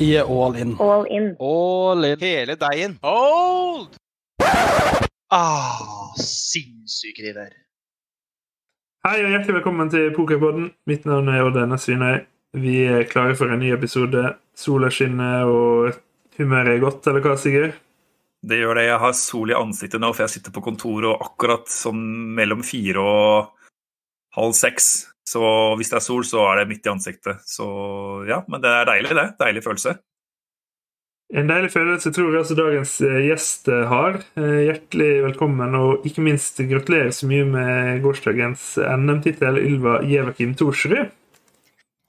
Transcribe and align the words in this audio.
Er 0.00 0.22
all 0.22 0.56
in. 0.56 0.76
All 0.80 1.04
in. 1.04 1.36
All 1.38 2.04
in. 2.04 2.18
Hele 2.20 2.56
deigen. 2.56 2.98
Hold! 3.02 3.98
Ah, 5.28 6.14
sinnssyke 6.16 7.20
de 7.26 7.34
der. 7.36 7.50
Hei 9.04 9.18
og 9.20 9.28
hjertelig 9.28 9.58
velkommen 9.58 9.92
til 9.92 10.08
Pokerpodden. 10.16 10.70
Mitt 10.88 11.04
navn 11.04 11.28
er 11.28 11.44
Odd 11.44 11.60
Enne 11.60 11.76
Svinøy. 11.76 12.22
Vi 12.56 12.78
er 12.88 13.04
klare 13.12 13.36
for 13.36 13.52
en 13.52 13.60
ny 13.60 13.74
episode. 13.76 14.24
Sola 14.56 14.88
skinner 14.88 15.44
og 15.52 16.00
humøret 16.40 16.78
er 16.78 16.82
godt, 16.86 17.04
eller 17.12 17.20
hva, 17.20 17.36
Sigurd? 17.36 17.76
Det 18.40 18.56
gjør 18.56 18.80
det. 18.80 18.88
Jeg 18.88 19.04
har 19.04 19.14
sol 19.20 19.52
i 19.52 19.58
ansiktet 19.60 20.00
nå, 20.00 20.14
for 20.16 20.24
jeg 20.24 20.38
sitter 20.38 20.56
på 20.56 20.64
kontoret 20.64 21.10
og 21.12 21.28
akkurat 21.28 21.68
sånn 21.68 22.00
mellom 22.40 22.64
fire 22.64 23.04
og 23.04 23.52
halv 24.40 24.56
seks. 24.56 25.09
Så 25.30 25.40
hvis 25.78 25.90
det 25.92 26.00
er 26.00 26.04
sol, 26.04 26.24
så 26.26 26.42
er 26.50 26.60
det 26.60 26.70
midt 26.72 26.86
i 26.88 26.92
ansiktet. 26.92 27.42
Så 27.46 27.66
ja, 28.28 28.40
men 28.50 28.62
det 28.62 28.70
er 28.70 28.88
deilig, 28.88 29.16
det. 29.18 29.26
Deilig 29.38 29.62
følelse. 29.66 29.98
En 31.30 31.46
deilig 31.46 31.70
følelse 31.70 32.10
tror 32.10 32.32
jeg 32.32 32.42
også 32.42 32.56
dagens 32.58 32.92
eh, 33.06 33.18
gjest 33.28 33.68
eh, 33.70 33.84
har. 33.86 34.16
Eh, 34.34 34.56
Hjertelig 34.66 35.10
velkommen, 35.28 35.76
og 35.78 36.06
ikke 36.08 36.24
minst 36.26 36.58
gratulerer 36.58 37.12
så 37.14 37.28
mye 37.30 37.44
med 37.46 38.00
gårsdagens 38.02 38.72
NM-tittel, 38.82 39.60
Ylva 39.62 40.00
Jevakim 40.10 40.56
Thorsrud. 40.58 41.12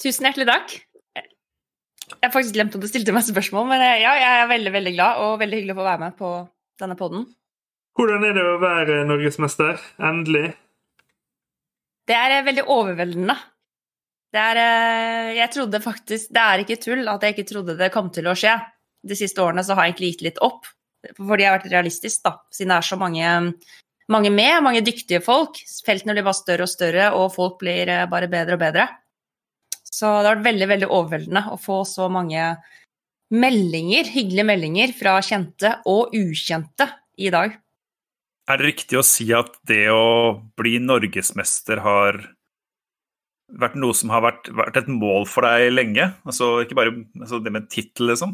Tusen 0.01 0.26
hjertelig 0.26 0.48
takk. 0.49 0.73
Jeg 1.21 2.26
har 2.26 2.34
faktisk 2.34 2.57
glemt 2.57 2.73
at 2.76 2.81
du 2.81 2.90
stilte 2.90 3.13
meg 3.13 3.27
spørsmål, 3.27 3.70
men 3.70 3.85
ja, 4.01 4.15
jeg 4.17 4.41
er 4.41 4.49
veldig 4.49 4.73
veldig 4.73 4.95
glad 4.98 5.21
og 5.21 5.38
veldig 5.43 5.59
hyggelig 5.59 5.77
å 5.77 5.79
få 5.84 5.85
være 5.85 6.01
med 6.01 6.17
på 6.17 6.34
denne 6.81 6.98
podden. 6.98 7.29
Hvordan 7.98 8.26
er 8.26 8.35
det 8.35 8.48
å 8.48 8.57
være 8.62 8.98
norgesmester? 9.05 9.77
Endelig. 10.01 10.55
Det 12.11 12.17
er 12.17 12.35
eh, 12.38 12.45
veldig 12.47 12.67
overveldende. 12.67 13.38
Det 14.31 14.41
er 14.41 14.59
eh, 14.59 15.31
Jeg 15.39 15.51
trodde 15.55 15.83
faktisk 15.83 16.31
Det 16.31 16.43
er 16.43 16.63
ikke 16.63 16.79
tull 16.84 17.07
at 17.12 17.23
jeg 17.23 17.35
ikke 17.35 17.49
trodde 17.49 17.77
det 17.79 17.91
kom 17.93 18.12
til 18.13 18.27
å 18.27 18.35
skje. 18.37 18.57
De 19.07 19.18
siste 19.18 19.41
årene 19.43 19.63
så 19.65 19.76
har 19.77 19.87
jeg 19.87 19.95
egentlig 19.95 20.12
gitt 20.13 20.26
litt 20.27 20.41
opp, 20.45 20.68
fordi 21.18 21.41
jeg 21.41 21.49
har 21.49 21.55
vært 21.57 21.71
realistisk, 21.71 22.20
da. 22.27 22.35
Siden 22.53 22.70
det 22.70 22.76
er 22.77 22.85
så 22.85 22.98
mange, 23.01 23.31
mange 24.13 24.29
med, 24.29 24.59
mange 24.62 24.84
dyktige 24.85 25.23
folk. 25.26 25.57
Feltene 25.87 26.13
blir 26.13 26.27
bare 26.27 26.37
større 26.37 26.68
og 26.68 26.70
større, 26.70 27.07
og 27.18 27.31
folk 27.34 27.57
blir 27.63 27.90
eh, 27.90 28.03
bare 28.12 28.29
bedre 28.29 28.59
og 28.59 28.62
bedre. 28.62 28.85
Så 29.81 30.05
det 30.05 30.29
har 30.29 30.35
vært 30.35 30.48
veldig, 30.51 30.68
veldig 30.75 30.91
overveldende 30.91 31.43
å 31.55 31.57
få 31.59 31.81
så 31.90 32.12
mange 32.13 32.46
meldinger, 33.34 34.12
hyggelige 34.12 34.48
meldinger 34.48 34.93
fra 34.96 35.18
kjente 35.25 35.73
og 35.90 36.13
ukjente 36.18 36.87
i 37.18 37.31
dag. 37.34 37.57
Er 38.52 38.60
det 38.60 38.68
riktig 38.68 38.99
å 38.99 39.05
si 39.05 39.30
at 39.35 39.54
det 39.70 39.85
å 39.94 40.35
bli 40.60 40.76
norgesmester 40.84 41.80
har 41.85 42.18
vært 43.62 43.77
noe 43.80 43.96
som 43.96 44.12
har 44.12 44.24
vært, 44.26 44.49
vært 44.55 44.80
et 44.82 44.90
mål 44.91 45.27
for 45.30 45.48
deg 45.48 45.71
lenge? 45.71 46.10
Altså 46.27 46.58
ikke 46.63 46.76
bare 46.76 46.96
altså 47.20 47.40
det 47.43 47.54
med 47.55 47.70
tittel, 47.71 48.10
liksom? 48.12 48.34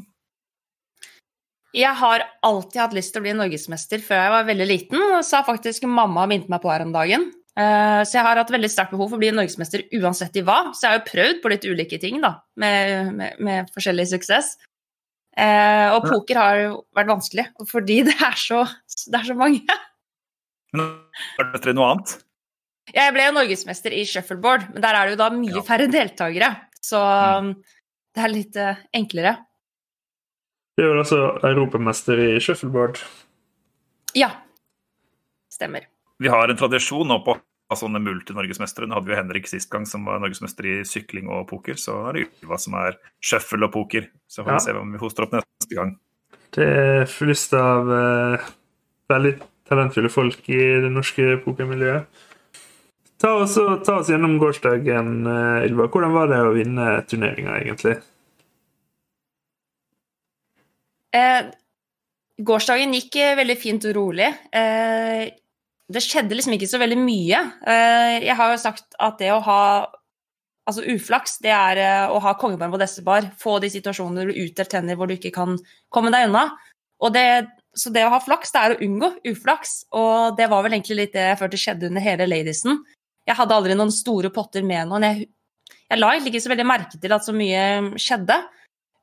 Jeg 1.78 1.94
har 2.00 2.24
alltid 2.48 2.80
hatt 2.82 2.96
lyst 2.98 3.14
til 3.14 3.22
å 3.22 3.26
bli 3.28 3.36
norgesmester 3.38 4.02
før 4.02 4.24
jeg 4.24 4.34
var 4.34 4.48
veldig 4.48 4.68
liten, 4.70 5.04
og 5.20 5.26
sa 5.28 5.44
faktisk 5.46 5.86
mamma 5.90 6.24
minnet 6.30 6.50
meg 6.50 6.64
på 6.64 6.72
her 6.72 6.86
om 6.88 6.96
dagen. 6.96 7.28
Eh, 7.58 8.02
Så 8.08 8.18
jeg 8.18 8.26
har 8.26 8.40
hatt 8.42 8.54
veldig 8.54 8.70
sterkt 8.72 8.96
behov 8.96 9.12
for 9.12 9.20
å 9.20 9.22
bli 9.22 9.34
norgesmester 9.36 9.84
uansett 10.00 10.40
i 10.40 10.46
hva. 10.48 10.72
Så 10.74 10.88
jeg 10.88 10.94
har 10.94 10.98
jo 11.02 11.12
prøvd 11.12 11.44
på 11.44 11.52
litt 11.54 11.68
ulike 11.68 12.00
ting, 12.02 12.22
da, 12.24 12.40
med, 12.58 13.14
med, 13.20 13.38
med 13.44 13.70
forskjellig 13.76 14.08
suksess. 14.16 14.56
Eh, 15.38 15.86
og 15.94 16.08
poker 16.08 16.42
har 16.42 16.64
jo 16.64 16.72
vært 16.98 17.12
vanskelig, 17.12 17.46
fordi 17.70 18.00
det 18.08 18.18
er 18.18 18.40
så, 18.42 18.64
det 19.12 19.22
er 19.22 19.30
så 19.30 19.38
mange. 19.38 19.78
Men 20.73 20.90
er 21.40 21.52
dette 21.54 21.73
noe 21.78 21.92
annet? 21.94 22.18
Jeg 22.96 23.14
ble 23.14 23.26
jo 23.28 23.34
norgesmester 23.36 23.92
i 23.96 24.04
shuffleboard, 24.08 24.70
men 24.74 24.82
der 24.84 24.96
er 24.96 25.06
det 25.09 25.18
jo 25.18 25.22
da 25.24 25.30
mye 25.36 25.56
Ja. 25.56 25.62
færre 25.68 25.88
deltakere. 25.92 26.52
Så 26.82 27.00
Mm. 27.44 27.54
det 28.16 28.24
er 28.24 28.28
litt 28.32 28.56
uh, 28.58 28.76
enklere. 28.94 29.38
Du 30.78 30.84
er 30.84 30.94
vel 30.94 31.02
også 31.04 31.44
europamester 31.44 32.20
i 32.20 32.40
shuffleboard. 32.40 33.00
Ja. 34.16 34.30
Stemmer. 35.52 35.86
Vi 36.19 36.30
har 36.30 36.50
en 36.50 36.58
tradisjon 36.58 37.08
nå 37.08 37.20
på 37.25 37.36
ha 37.70 37.75
sånne 37.75 38.00
multinorgesmestere. 38.00 38.88
Nå 38.88 38.96
hadde 38.96 39.09
vi 39.09 39.14
jo 39.16 39.20
Henrik 39.20 39.47
sist 39.50 39.70
gang, 39.70 39.86
som 39.86 40.06
var 40.06 40.20
norgesmester 40.24 40.64
i 40.66 40.75
sykling 40.88 41.28
og 41.30 41.47
poker. 41.50 41.74
Så 41.75 41.97
er 42.08 42.14
det 42.14 42.28
Ylva 42.44 42.58
som 42.62 42.74
er 42.80 42.96
shuffle 43.20 43.66
og 43.68 43.74
poker. 43.74 44.08
Så 44.30 44.44
får 44.44 44.46
vi 44.46 44.52
Ja. 44.53 44.59
se 44.59 44.72
om 44.74 44.91
vi 44.94 44.97
hoster 45.00 45.24
opp 45.24 45.31
neste 45.34 45.75
gang. 45.75 45.97
Det 46.52 46.64
er 46.66 47.06
flust 47.06 47.53
av 47.53 47.90
uh, 47.90 48.38
veldig 49.09 49.41
talentfulle 49.69 50.11
folk 50.11 50.50
i 50.50 50.59
det 50.83 50.91
norske 50.94 51.38
pokermiljøet. 51.45 52.25
Ta 53.17 53.31
ta 53.85 53.95
oss 53.97 54.09
gjennom 54.11 54.38
gårsdagen, 54.38 55.25
eh, 55.25 55.66
Ylva. 55.66 55.88
Hvordan 55.89 56.13
var 56.13 56.28
det 56.29 56.38
å 56.45 56.53
vinne 56.53 56.85
turneringa, 57.09 57.57
egentlig? 57.63 57.97
Eh, 61.17 61.50
gårsdagen 62.38 62.94
gikk 62.94 63.16
eh, 63.16 63.35
veldig 63.39 63.57
fint 63.57 63.85
og 63.89 63.95
rolig. 63.97 64.29
Eh, 64.53 65.31
det 65.88 66.03
skjedde 66.03 66.35
liksom 66.35 66.53
ikke 66.57 66.69
så 66.69 66.79
veldig 66.81 66.99
mye. 66.99 67.39
Eh, 67.66 68.17
jeg 68.28 68.35
har 68.35 68.51
jo 68.51 68.61
sagt 68.61 68.97
at 68.99 69.17
det 69.17 69.31
å 69.34 69.41
ha 69.45 69.61
altså 70.67 70.84
uflaks, 70.84 71.38
det 71.44 71.53
er 71.55 71.79
eh, 71.81 72.11
å 72.11 72.19
ha 72.23 72.35
kongebarn 72.39 72.73
på 72.73 72.81
destebar. 72.81 73.31
Få 73.39 73.57
de 73.63 73.72
situasjonene 73.72 74.28
du 74.28 74.41
utdelt 74.44 74.69
tenner 74.73 74.99
hvor 74.99 75.07
du 75.07 75.16
ikke 75.16 75.34
kan 75.35 75.55
komme 75.89 76.11
deg 76.13 76.28
unna. 76.28 76.49
Og 77.01 77.13
det, 77.16 77.47
så 77.80 77.92
det 77.94 78.04
å 78.08 78.12
ha 78.14 78.20
flaks, 78.24 78.54
det 78.54 78.62
er 78.62 78.76
å 78.76 78.84
unngå 78.84 79.10
uflaks. 79.32 79.80
Og 79.98 80.38
det 80.38 80.50
var 80.52 80.66
vel 80.66 80.78
egentlig 80.78 81.00
litt 81.02 81.16
det 81.16 81.26
jeg 81.30 81.40
følte 81.40 81.62
skjedde 81.62 81.90
under 81.92 82.04
hele 82.04 82.28
Ladiesen. 82.30 82.82
Jeg 83.28 83.38
hadde 83.38 83.58
aldri 83.58 83.76
noen 83.78 83.94
store 83.94 84.32
potter 84.34 84.66
med 84.66 84.90
noen. 84.90 85.06
Jeg, 85.08 85.30
jeg 85.88 86.02
la 86.02 86.12
egentlig 86.14 86.36
ikke 86.36 86.46
så 86.46 86.54
veldig 86.54 86.68
merke 86.68 87.00
til 87.02 87.16
at 87.16 87.26
så 87.26 87.36
mye 87.36 87.64
skjedde 88.02 88.38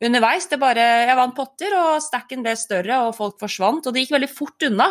underveis. 0.04 0.48
Det 0.50 0.60
bare, 0.60 0.84
jeg 1.08 1.18
vant 1.18 1.36
potter, 1.36 1.76
og 1.78 2.02
stacken 2.04 2.44
ble 2.44 2.54
større, 2.58 3.00
og 3.06 3.16
folk 3.16 3.38
forsvant. 3.42 3.86
Og 3.86 3.94
det 3.94 4.04
gikk 4.04 4.16
veldig 4.18 4.32
fort 4.32 4.68
unna. 4.68 4.90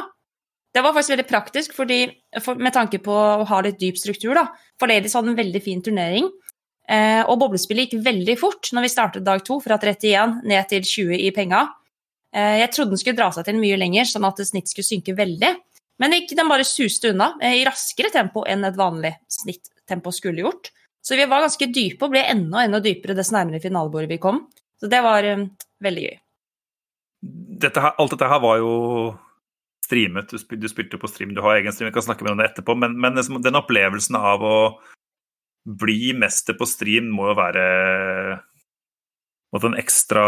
Det 0.74 0.82
var 0.82 0.96
faktisk 0.96 1.14
veldig 1.14 1.30
praktisk, 1.30 1.76
fordi, 1.78 2.00
for, 2.42 2.58
med 2.58 2.74
tanke 2.74 2.98
på 3.04 3.14
å 3.14 3.46
ha 3.50 3.62
litt 3.66 3.78
dyp 3.82 4.00
struktur. 4.00 4.34
da. 4.38 4.48
For 4.82 4.90
Ladies 4.90 5.14
hadde 5.18 5.34
en 5.34 5.38
veldig 5.38 5.62
fin 5.62 5.84
turnering. 5.86 6.32
Eh, 6.90 7.22
og 7.30 7.38
boblespillet 7.40 7.88
gikk 7.88 8.04
veldig 8.04 8.36
fort 8.42 8.68
når 8.76 8.86
vi 8.86 8.92
startet 8.92 9.26
dag 9.26 9.44
to, 9.46 9.60
fra 9.64 9.78
31 9.80 10.42
ned 10.50 10.70
til 10.72 10.84
20 10.84 11.22
i 11.30 11.32
penga. 11.36 11.68
Eh, 12.34 12.58
jeg 12.64 12.72
trodde 12.74 12.96
den 12.96 13.02
skulle 13.02 13.20
dra 13.20 13.30
seg 13.34 13.46
til 13.48 13.60
mye 13.62 13.78
lenger, 13.78 14.10
sånn 14.10 14.26
at 14.28 14.42
snitt 14.48 14.72
skulle 14.72 14.88
synke 14.88 15.16
veldig. 15.18 15.52
Men 16.02 16.16
den 16.30 16.50
bare 16.50 16.66
suste 16.66 17.12
unna 17.14 17.34
eh, 17.42 17.60
i 17.62 17.66
raskere 17.68 18.10
tempo 18.14 18.46
enn 18.50 18.66
et 18.66 18.78
vanlig 18.80 19.14
snitttempo 19.32 20.14
skulle 20.16 20.46
gjort. 20.46 20.72
Så 21.04 21.18
vi 21.20 21.28
var 21.30 21.44
ganske 21.44 21.68
dype 21.68 22.08
og 22.08 22.14
ble 22.14 22.24
enda 22.32 22.64
enda 22.64 22.80
dypere 22.84 23.16
dess 23.18 23.34
nærmere 23.36 23.62
finalebordet 23.64 24.10
vi 24.16 24.22
kom. 24.24 24.46
Så 24.80 24.90
det 24.90 25.04
var 25.06 25.28
eh, 25.28 25.46
veldig 25.84 26.08
gøy. 26.08 26.18
Dette 27.64 27.84
her, 27.84 27.94
alt 28.02 28.16
dette 28.16 28.28
her 28.28 28.42
var 28.44 28.58
jo 28.60 28.74
streamet. 29.86 30.32
Du, 30.32 30.42
spil, 30.42 30.60
du 30.60 30.68
spilte 30.72 31.00
på 31.00 31.10
stream, 31.12 31.36
du 31.36 31.44
har 31.44 31.60
egen 31.60 31.76
stream, 31.76 31.92
vi 31.92 31.96
kan 31.96 32.08
snakke 32.08 32.26
med 32.26 32.34
om 32.34 32.42
det 32.42 32.50
etterpå. 32.50 32.76
Men, 32.80 32.98
men 33.00 33.20
liksom 33.20 33.44
den 33.44 33.60
opplevelsen 33.60 34.18
av 34.20 34.44
å 34.44 34.58
bli 35.64 36.12
mester 36.18 36.58
på 36.60 36.68
stream 36.68 37.14
må 37.14 37.30
jo 37.30 37.38
være 37.40 37.68
en 39.54 39.78
ekstra 39.80 40.26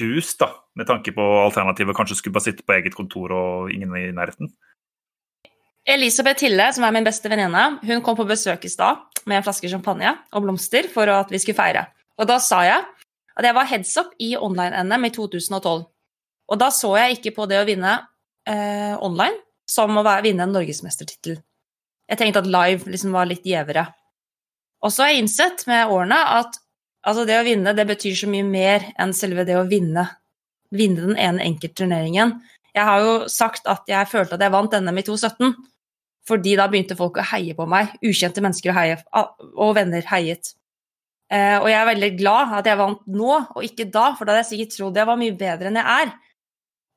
boost, 0.00 0.38
da, 0.40 0.50
med 0.78 0.88
tanke 0.88 1.12
på 1.14 1.24
alternativet 1.44 1.96
kanskje 1.96 2.18
skulle 2.18 2.36
bare 2.36 2.48
sitte 2.48 2.66
på 2.66 2.76
eget 2.76 2.96
kontor 2.96 3.34
og 3.34 3.72
ingen 3.74 3.94
i 3.98 4.08
nærheten. 4.14 4.50
Elisabeth 5.84 6.46
Hille, 6.46 6.70
som 6.72 6.86
er 6.86 6.94
min 6.96 7.04
beste 7.04 7.28
venninne, 7.28 7.64
hun 7.84 8.02
kom 8.04 8.16
på 8.16 8.26
besøk 8.28 8.64
i 8.64 8.72
stad 8.72 9.02
med 9.28 9.38
en 9.38 9.44
flaske 9.44 9.68
champagne 9.68 10.14
og 10.32 10.44
blomster 10.46 10.88
for 10.92 11.10
at 11.12 11.32
vi 11.32 11.40
skulle 11.42 11.58
feire. 11.58 11.86
Og 12.16 12.28
da 12.28 12.38
sa 12.40 12.62
jeg 12.64 12.84
at 13.34 13.48
jeg 13.48 13.56
var 13.56 13.68
heads 13.68 13.92
up 14.00 14.14
i 14.22 14.32
online-NM 14.38 15.08
i 15.08 15.12
2012. 15.12 15.84
Og 16.44 16.60
da 16.60 16.70
så 16.72 16.94
jeg 17.00 17.18
ikke 17.18 17.34
på 17.36 17.48
det 17.50 17.60
å 17.60 17.66
vinne 17.68 17.96
eh, 18.48 18.94
online 18.96 19.36
som 19.68 19.96
å 19.96 20.04
vinne 20.24 20.46
en 20.46 20.54
norgesmestertittel. 20.54 21.38
Jeg 22.08 22.20
tenkte 22.20 22.44
at 22.44 22.50
live 22.50 22.90
liksom 22.90 23.14
var 23.16 23.28
litt 23.28 23.46
gjevere. 23.48 23.86
Og 24.84 24.92
så 24.92 25.04
har 25.04 25.14
jeg 25.14 25.24
innsett 25.24 25.64
med 25.68 25.92
årene 25.92 26.18
at 26.38 26.58
altså 27.04 27.26
det 27.28 27.38
å 27.38 27.44
vinne 27.46 27.74
det 27.76 27.86
betyr 27.88 28.16
så 28.18 28.30
mye 28.30 28.46
mer 28.46 28.88
enn 29.00 29.14
selve 29.16 29.46
det 29.48 29.56
å 29.58 29.66
vinne, 29.68 30.06
vinne 30.74 31.06
den 31.10 31.20
ene 31.20 31.44
enkeltturneringen. 31.46 32.34
Jeg 32.74 32.88
har 32.88 33.04
jo 33.04 33.14
sagt 33.30 33.68
at 33.70 33.86
jeg 33.88 34.10
følte 34.10 34.36
at 34.36 34.42
jeg 34.42 34.54
vant 34.54 34.74
NM 34.74 34.98
i 34.98 35.06
2017, 35.06 35.54
fordi 36.26 36.56
da 36.58 36.66
begynte 36.72 36.96
folk 36.98 37.20
å 37.20 37.26
heie 37.34 37.54
på 37.56 37.66
meg. 37.68 37.92
Ukjente 38.02 38.42
mennesker 38.42 38.72
å 38.72 38.76
heie, 38.78 38.98
og 39.14 39.74
venner 39.76 40.06
heiet. 40.10 40.54
Eh, 41.32 41.56
og 41.60 41.68
jeg 41.70 41.78
er 41.78 41.88
veldig 41.88 42.10
glad 42.18 42.52
at 42.58 42.68
jeg 42.68 42.80
vant 42.80 43.02
nå, 43.10 43.30
og 43.54 43.64
ikke 43.64 43.86
da, 43.92 44.10
for 44.16 44.26
da 44.26 44.34
hadde 44.34 44.44
jeg 44.44 44.50
sikkert 44.52 44.76
trodd 44.76 45.00
jeg 45.00 45.08
var 45.08 45.20
mye 45.20 45.36
bedre 45.38 45.70
enn 45.70 45.80
jeg 45.80 46.04
er. 46.04 46.12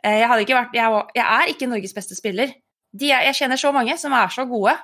Eh, 0.04 0.20
jeg, 0.22 0.44
ikke 0.44 0.58
vært, 0.58 0.76
jeg, 0.78 0.94
var, 0.94 1.08
jeg 1.16 1.26
er 1.38 1.54
ikke 1.54 1.70
Norges 1.72 1.96
beste 1.96 2.18
spiller. 2.18 2.54
Er, 2.98 3.24
jeg 3.30 3.38
kjenner 3.42 3.60
så 3.60 3.72
mange 3.76 3.98
som 4.00 4.16
er 4.16 4.32
så 4.34 4.48
gode. 4.50 4.76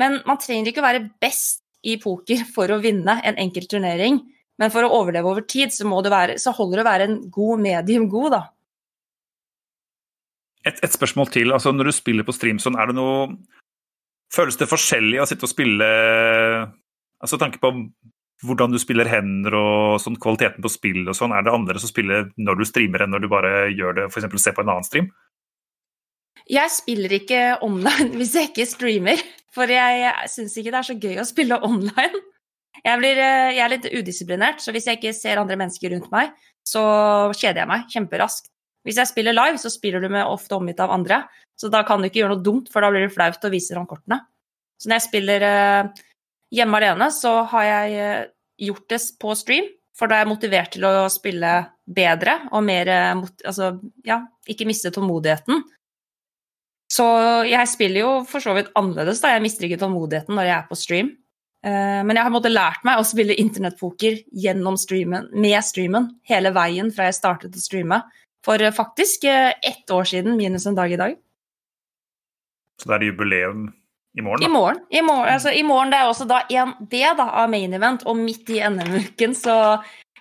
Men 0.00 0.20
man 0.26 0.38
trenger 0.40 0.70
ikke 0.70 0.82
å 0.82 0.86
være 0.86 1.06
best 1.22 1.64
i 1.86 1.96
poker 2.02 2.44
for 2.54 2.70
å 2.72 2.80
vinne 2.82 3.16
en 3.24 3.38
enkelt 3.40 3.70
turnering. 3.72 4.20
Men 4.60 4.72
for 4.72 4.84
å 4.84 4.92
overleve 5.00 5.30
over 5.30 5.46
tid, 5.48 5.72
så, 5.72 5.88
det 6.04 6.12
være, 6.12 6.36
så 6.40 6.52
holder 6.56 6.80
det 6.80 6.84
å 6.84 6.90
være 6.90 7.08
en 7.08 7.18
god 7.32 7.62
medium 7.64 8.08
god, 8.12 8.36
da. 8.36 8.42
Et, 10.68 10.76
et 10.84 10.92
spørsmål 10.92 11.30
til. 11.32 11.54
altså 11.56 11.72
Når 11.72 11.88
du 11.88 11.96
spiller 11.96 12.26
på 12.26 12.36
streamson, 12.36 12.76
er 12.76 12.90
det 12.90 12.98
noe 12.98 13.30
Føles 14.30 14.58
det 14.60 14.68
forskjellig 14.70 15.18
å 15.18 15.24
sitte 15.26 15.46
og 15.48 15.50
spille 15.50 15.86
Altså 17.18 17.38
tanke 17.40 17.58
på 17.62 17.72
hvordan 18.44 18.72
du 18.72 18.78
spiller 18.80 19.08
hender 19.10 19.52
og 19.56 19.98
sånn, 20.00 20.16
kvaliteten 20.20 20.64
på 20.64 20.70
spill 20.72 21.02
og 21.10 21.16
sånn? 21.16 21.34
Er 21.36 21.44
det 21.44 21.52
andre 21.52 21.80
som 21.80 21.90
spiller 21.90 22.30
når 22.40 22.60
du 22.60 22.64
streamer 22.68 23.04
enn 23.04 23.12
når 23.12 23.24
du 23.24 23.28
bare 23.32 23.50
gjør 23.68 23.98
det, 23.98 24.06
f.eks. 24.08 24.28
ser 24.40 24.54
på 24.56 24.64
en 24.64 24.72
annen 24.72 24.86
stream? 24.86 25.10
Jeg 26.50 26.72
spiller 26.74 27.12
ikke 27.14 27.40
online 27.62 28.10
hvis 28.18 28.34
jeg 28.34 28.50
ikke 28.50 28.68
streamer, 28.68 29.22
for 29.54 29.70
jeg, 29.70 30.12
syns 30.30 30.56
ikke 30.58 30.72
det 30.72 30.80
er 30.80 30.88
så 30.88 30.98
gøy 30.98 31.18
å 31.22 31.26
spille 31.28 31.58
online. 31.66 32.22
Jeg, 32.80 32.96
blir, 33.00 33.18
eh, 33.18 33.50
jeg, 33.56 33.62
er 33.64 33.72
litt 33.74 33.90
udisiplinert, 33.90 34.62
så 34.62 34.72
hvis 34.74 34.86
jeg 34.88 34.98
ikke 34.98 35.14
ser 35.16 35.40
andre 35.40 35.58
mennesker 35.60 35.92
rundt 35.94 36.10
meg, 36.12 36.32
så 36.66 36.82
kjeder 37.36 37.64
jeg 37.64 37.70
meg 37.70 37.86
kjemperaskt. 37.92 38.50
Hvis 38.86 38.96
jeg 38.96 39.10
spiller 39.10 39.36
live, 39.36 39.58
så 39.60 39.70
spiller 39.72 40.00
du 40.00 40.08
med 40.12 40.24
ofte 40.24 40.56
omgitt 40.56 40.80
av 40.80 40.92
andre, 40.94 41.24
så 41.58 41.68
da 41.72 41.82
kan 41.84 42.00
du 42.00 42.08
ikke 42.08 42.22
gjøre 42.22 42.36
noe 42.36 42.44
dumt, 42.44 42.70
for 42.72 42.80
da 42.80 42.88
blir 42.92 43.04
det 43.04 43.12
flaut 43.12 43.44
å 43.44 43.52
vise 43.52 43.74
fram 43.74 43.88
kortene. 43.90 44.22
Så 44.80 44.88
når 44.88 44.96
jeg 44.96 45.06
spiller 45.10 45.44
uh, 45.44 45.90
hjemme 46.56 46.78
alene, 46.78 47.10
så 47.12 47.34
har 47.50 47.66
jeg 47.66 47.98
uh, 48.00 48.30
gjort 48.70 48.86
det 48.94 49.00
på 49.20 49.34
stream, 49.36 49.68
for 49.98 50.08
da 50.08 50.16
er 50.16 50.24
jeg 50.24 50.30
motivert 50.30 50.72
til 50.72 50.86
å 50.88 51.10
spille 51.12 51.52
bedre 51.84 52.38
og 52.54 52.62
mer 52.64 52.88
Altså, 52.88 53.74
ja, 54.06 54.22
ikke 54.48 54.64
miste 54.64 54.88
tålmodigheten. 54.94 55.60
Så 56.90 57.06
jeg 57.46 57.70
spiller 57.70 58.02
jo 58.02 58.12
for 58.26 58.42
så 58.42 58.54
vidt 58.56 58.72
annerledes, 58.78 59.22
da. 59.22 59.34
Jeg 59.36 59.44
mister 59.44 59.66
ikke 59.66 59.78
tålmodigheten 59.78 60.34
når 60.34 60.48
jeg 60.48 60.56
er 60.56 60.70
på 60.70 60.78
stream. 60.78 61.12
Uh, 61.60 62.00
men 62.08 62.16
jeg 62.16 62.24
har 62.24 62.32
måttet 62.32 62.54
lært 62.54 62.84
meg 62.88 62.98
å 62.98 63.04
spille 63.04 63.36
internettpoker 63.38 64.22
gjennom 64.42 64.78
streamen, 64.80 65.28
med 65.36 65.60
streamen 65.62 66.08
hele 66.28 66.54
veien 66.56 66.88
fra 66.94 67.10
jeg 67.10 67.18
startet 67.18 67.58
å 67.58 67.62
streame. 67.62 68.00
For 68.46 68.62
uh, 68.64 68.72
faktisk 68.74 69.26
uh, 69.28 69.52
ett 69.60 69.92
år 69.92 70.08
siden, 70.08 70.38
minus 70.40 70.66
en 70.66 70.78
dag 70.78 70.90
i 70.90 70.98
dag. 70.98 71.18
Så 72.80 72.88
det 72.88 72.96
er 72.96 73.06
jubileum 73.10 73.68
i 74.16 74.24
morgen? 74.24 74.40
Da? 74.40 74.48
I 74.48 74.50
morgen. 74.50 74.80
I 74.88 75.02
morgen, 75.04 75.32
altså, 75.34 75.52
i 75.52 75.62
morgen 75.68 75.92
det 75.92 76.00
er 76.00 76.10
også 76.10 76.26
da 76.26 76.40
en 76.48 76.72
D 76.80 77.04
da, 77.04 77.28
av 77.44 77.52
main 77.52 77.76
event, 77.76 78.06
og 78.08 78.18
midt 78.18 78.50
i 78.50 78.62
NM-uken, 78.64 79.36
så 79.38 79.54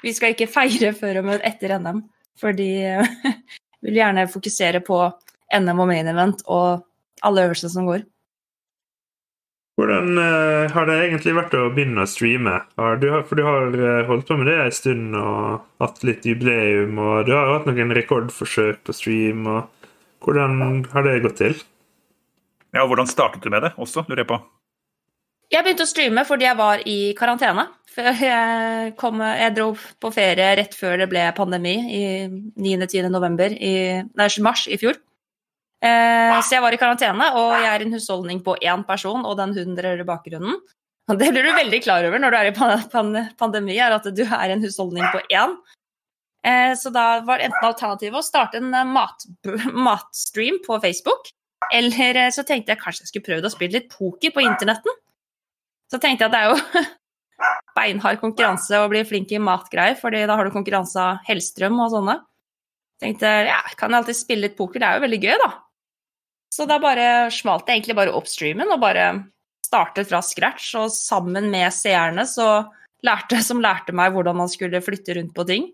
vi 0.03 0.13
skal 0.13 0.35
ikke 0.35 0.51
feire 0.59 0.91
før 0.97 1.23
og 1.23 1.33
etter 1.39 1.79
NM. 1.79 2.03
Fordi 2.39 2.69
vi 2.83 3.33
vil 3.87 4.01
gjerne 4.03 4.27
fokusere 4.29 4.83
på 4.85 5.01
NM 5.55 5.81
og 5.81 5.89
main 5.89 6.07
event 6.09 6.43
og 6.47 6.85
alle 7.25 7.47
øvelsene 7.47 7.73
som 7.73 7.89
går. 7.89 8.05
Hvordan 9.79 10.19
uh, 10.19 10.67
har 10.73 10.89
det 10.89 10.97
egentlig 11.05 11.37
vært 11.37 11.55
å 11.55 11.69
begynne 11.71 12.03
å 12.03 12.09
streame? 12.09 12.57
Du 12.99 13.05
har, 13.13 13.23
for 13.29 13.39
du 13.39 13.45
har 13.47 13.75
uh, 13.79 14.03
holdt 14.09 14.27
på 14.27 14.35
med 14.35 14.49
det 14.51 14.57
en 14.59 14.75
stund 14.75 15.15
og 15.15 15.61
hatt 15.79 16.03
litt 16.03 16.27
jubileum, 16.27 16.99
og 16.99 17.29
du 17.29 17.33
har 17.37 17.53
hatt 17.53 17.69
noen 17.69 17.95
rekordforsøk 17.95 18.83
på 18.83 18.95
stream. 18.97 19.47
og 19.47 19.69
Hvordan 20.25 20.83
har 20.91 21.07
det 21.07 21.21
gått 21.23 21.39
til? 21.39 21.55
Ja, 22.75 22.83
Hvordan 22.85 23.07
startet 23.07 23.45
du 23.45 23.49
med 23.53 23.63
det 23.65 23.73
også, 23.79 24.03
lurer 24.09 24.25
jeg 24.25 24.31
på? 24.33 24.41
Jeg 25.49 25.65
begynte 25.65 25.87
å 25.87 25.89
streame 25.89 26.25
fordi 26.27 26.45
jeg 26.45 26.59
var 26.59 26.83
i 26.85 26.99
karantene. 27.17 27.69
Jeg, 27.99 28.91
kom, 28.99 29.19
jeg 29.23 29.55
dro 29.55 29.71
på 29.75 30.11
ferie 30.13 30.51
rett 30.59 30.75
før 30.77 31.01
det 31.01 31.07
ble 31.11 31.23
pandemi, 31.35 31.73
i 31.89 32.03
9.-10. 32.29 33.09
november 33.11 33.51
i, 33.51 33.73
nei, 34.05 34.27
mars 34.45 34.67
i 34.69 34.77
fjor. 34.79 34.99
Eh, 35.79 36.35
så 36.43 36.57
jeg 36.57 36.63
var 36.63 36.75
i 36.75 36.79
karantene, 36.79 37.29
og 37.39 37.53
jeg 37.55 37.69
er 37.71 37.83
i 37.83 37.87
en 37.87 37.95
husholdning 37.95 38.41
på 38.43 38.57
én 38.59 38.83
person 38.87 39.23
og 39.23 39.37
den 39.39 39.55
hunden 39.55 39.77
dere 39.77 39.93
hører 39.93 40.03
i 40.03 40.09
bakgrunnen. 40.09 40.59
Og 41.09 41.17
det 41.17 41.31
blir 41.33 41.47
du 41.47 41.55
veldig 41.55 41.79
klar 41.81 42.05
over 42.05 42.21
når 42.21 42.35
du 42.35 42.37
er 42.37 42.49
i 42.51 43.29
pandemi, 43.39 43.79
er 43.81 43.95
at 43.95 44.07
du 44.13 44.23
er 44.25 44.49
i 44.49 44.55
en 44.57 44.63
husholdning 44.63 45.07
på 45.13 45.23
én. 45.33 45.55
Eh, 46.45 46.73
så 46.79 46.91
da 46.93 47.21
var 47.27 47.41
enten 47.43 47.67
alternativet 47.67 48.19
å 48.19 48.23
starte 48.25 48.59
en 48.59 48.73
eh, 48.75 48.87
mat, 48.87 49.25
matstream 49.73 50.59
på 50.65 50.77
Facebook, 50.83 51.31
eller 51.75 52.29
så 52.31 52.45
tenkte 52.47 52.73
jeg 52.73 52.81
kanskje 52.81 53.05
jeg 53.05 53.11
skulle 53.11 53.27
prøvd 53.27 53.47
å 53.47 53.51
spille 53.53 53.79
litt 53.79 53.91
poker 53.91 54.35
på 54.35 54.43
internetten. 54.43 54.95
Så 55.89 55.99
tenkte 55.99 56.27
jeg 56.27 56.29
at 56.29 56.35
det 56.35 56.43
er 56.43 56.51
jo 56.53 56.83
beinhard 57.79 58.21
konkurranse 58.21 58.79
å 58.79 58.91
bli 58.91 59.03
flink 59.07 59.31
i 59.33 59.41
matgreier, 59.41 59.97
fordi 59.99 60.25
da 60.27 60.35
har 60.37 60.47
du 60.47 60.53
konkurranse 60.53 60.99
av 61.01 61.23
Hellstrøm 61.27 61.79
og 61.79 61.95
sånne. 61.95 62.19
Tenkte 62.99 63.31
ja, 63.47 63.59
kan 63.79 63.93
jeg 63.93 64.03
alltid 64.03 64.19
spille 64.19 64.47
litt 64.47 64.57
poker, 64.59 64.81
det 64.81 64.87
er 64.87 64.99
jo 64.99 65.05
veldig 65.07 65.21
gøy, 65.23 65.35
da. 65.39 65.49
Så 66.59 66.65
da 66.67 66.75
bare 66.83 67.29
smalt 67.31 67.69
jeg 67.69 67.79
egentlig 67.79 67.95
bare 67.95 68.11
opp 68.11 68.25
streamen 68.27 68.67
og 68.73 68.81
bare 68.81 69.05
startet 69.63 70.09
fra 70.09 70.19
scratch. 70.25 70.73
Og 70.75 70.91
sammen 70.91 71.47
med 71.53 71.71
seerne 71.71 72.25
så 72.27 72.49
lærte, 73.05 73.39
som 73.47 73.63
lærte 73.63 73.95
meg 73.95 74.11
hvordan 74.15 74.41
man 74.41 74.51
skulle 74.51 74.83
flytte 74.83 75.15
rundt 75.15 75.31
på 75.37 75.47
ting, 75.47 75.69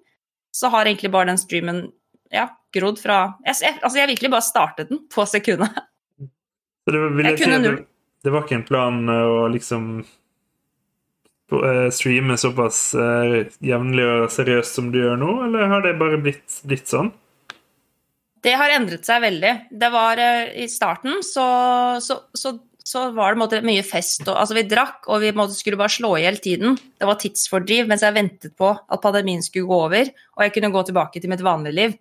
så 0.53 0.69
har 0.69 0.85
egentlig 0.85 1.09
bare 1.15 1.31
den 1.31 1.41
streamen 1.41 1.87
ja, 2.33 2.45
grodd 2.73 3.01
fra 3.01 3.17
jeg, 3.45 3.73
Altså, 3.81 3.97
jeg 3.97 4.11
virkelig 4.13 4.31
bare 4.35 4.45
startet 4.45 4.93
den 4.93 5.01
på 5.09 5.25
sekundet. 5.29 5.73
Så 6.85 6.93
det, 6.93 7.01
vil 7.01 7.25
jeg, 7.25 7.39
jeg 7.39 7.49
si, 7.49 7.61
det, 7.65 7.73
det 8.21 8.31
var 8.35 8.43
ikke 8.45 8.59
en 8.59 8.67
plan 8.69 8.97
å 9.09 9.47
liksom 9.49 9.85
eh, 11.49 11.87
streame 11.89 12.37
såpass 12.37 12.81
uh, 12.93 13.39
jevnlig 13.57 14.05
og 14.05 14.27
seriøst 14.29 14.77
som 14.77 14.91
du 14.93 14.99
gjør 14.99 15.17
nå, 15.17 15.31
eller 15.47 15.65
har 15.71 15.81
det 15.81 15.95
bare 15.97 16.19
blitt, 16.21 16.59
blitt 16.69 16.85
sånn? 16.93 17.09
Det 18.45 18.53
har 18.53 18.75
endret 18.75 19.07
seg 19.07 19.23
veldig. 19.23 19.51
Det 19.73 19.89
var 19.93 20.21
uh, 20.21 20.53
I 20.61 20.67
starten 20.69 21.21
så, 21.25 21.45
så, 22.03 22.19
så, 22.37 22.53
så 22.85 23.07
var 23.15 23.37
det 23.49 23.63
mye 23.65 23.85
fest. 23.85 24.25
Og, 24.27 24.35
altså, 24.35 24.57
vi 24.57 24.67
drakk, 24.69 25.07
og 25.09 25.23
vi 25.23 25.33
måte, 25.35 25.57
skulle 25.57 25.79
bare 25.79 25.93
slå 25.95 26.13
i 26.19 26.25
hjel 26.27 26.37
tiden. 26.43 26.77
Det 26.77 27.09
var 27.09 27.17
tidsfordriv 27.21 27.89
mens 27.89 28.05
jeg 28.05 28.17
ventet 28.17 28.53
på 28.59 28.69
at 28.75 29.03
pandemien 29.03 29.41
skulle 29.45 29.69
gå 29.69 29.79
over, 29.87 30.11
og 30.37 30.45
jeg 30.45 30.53
kunne 30.57 30.73
gå 30.75 30.85
tilbake 30.85 31.21
til 31.21 31.33
mitt 31.33 31.45
vanlige 31.45 31.79
liv. 31.79 31.97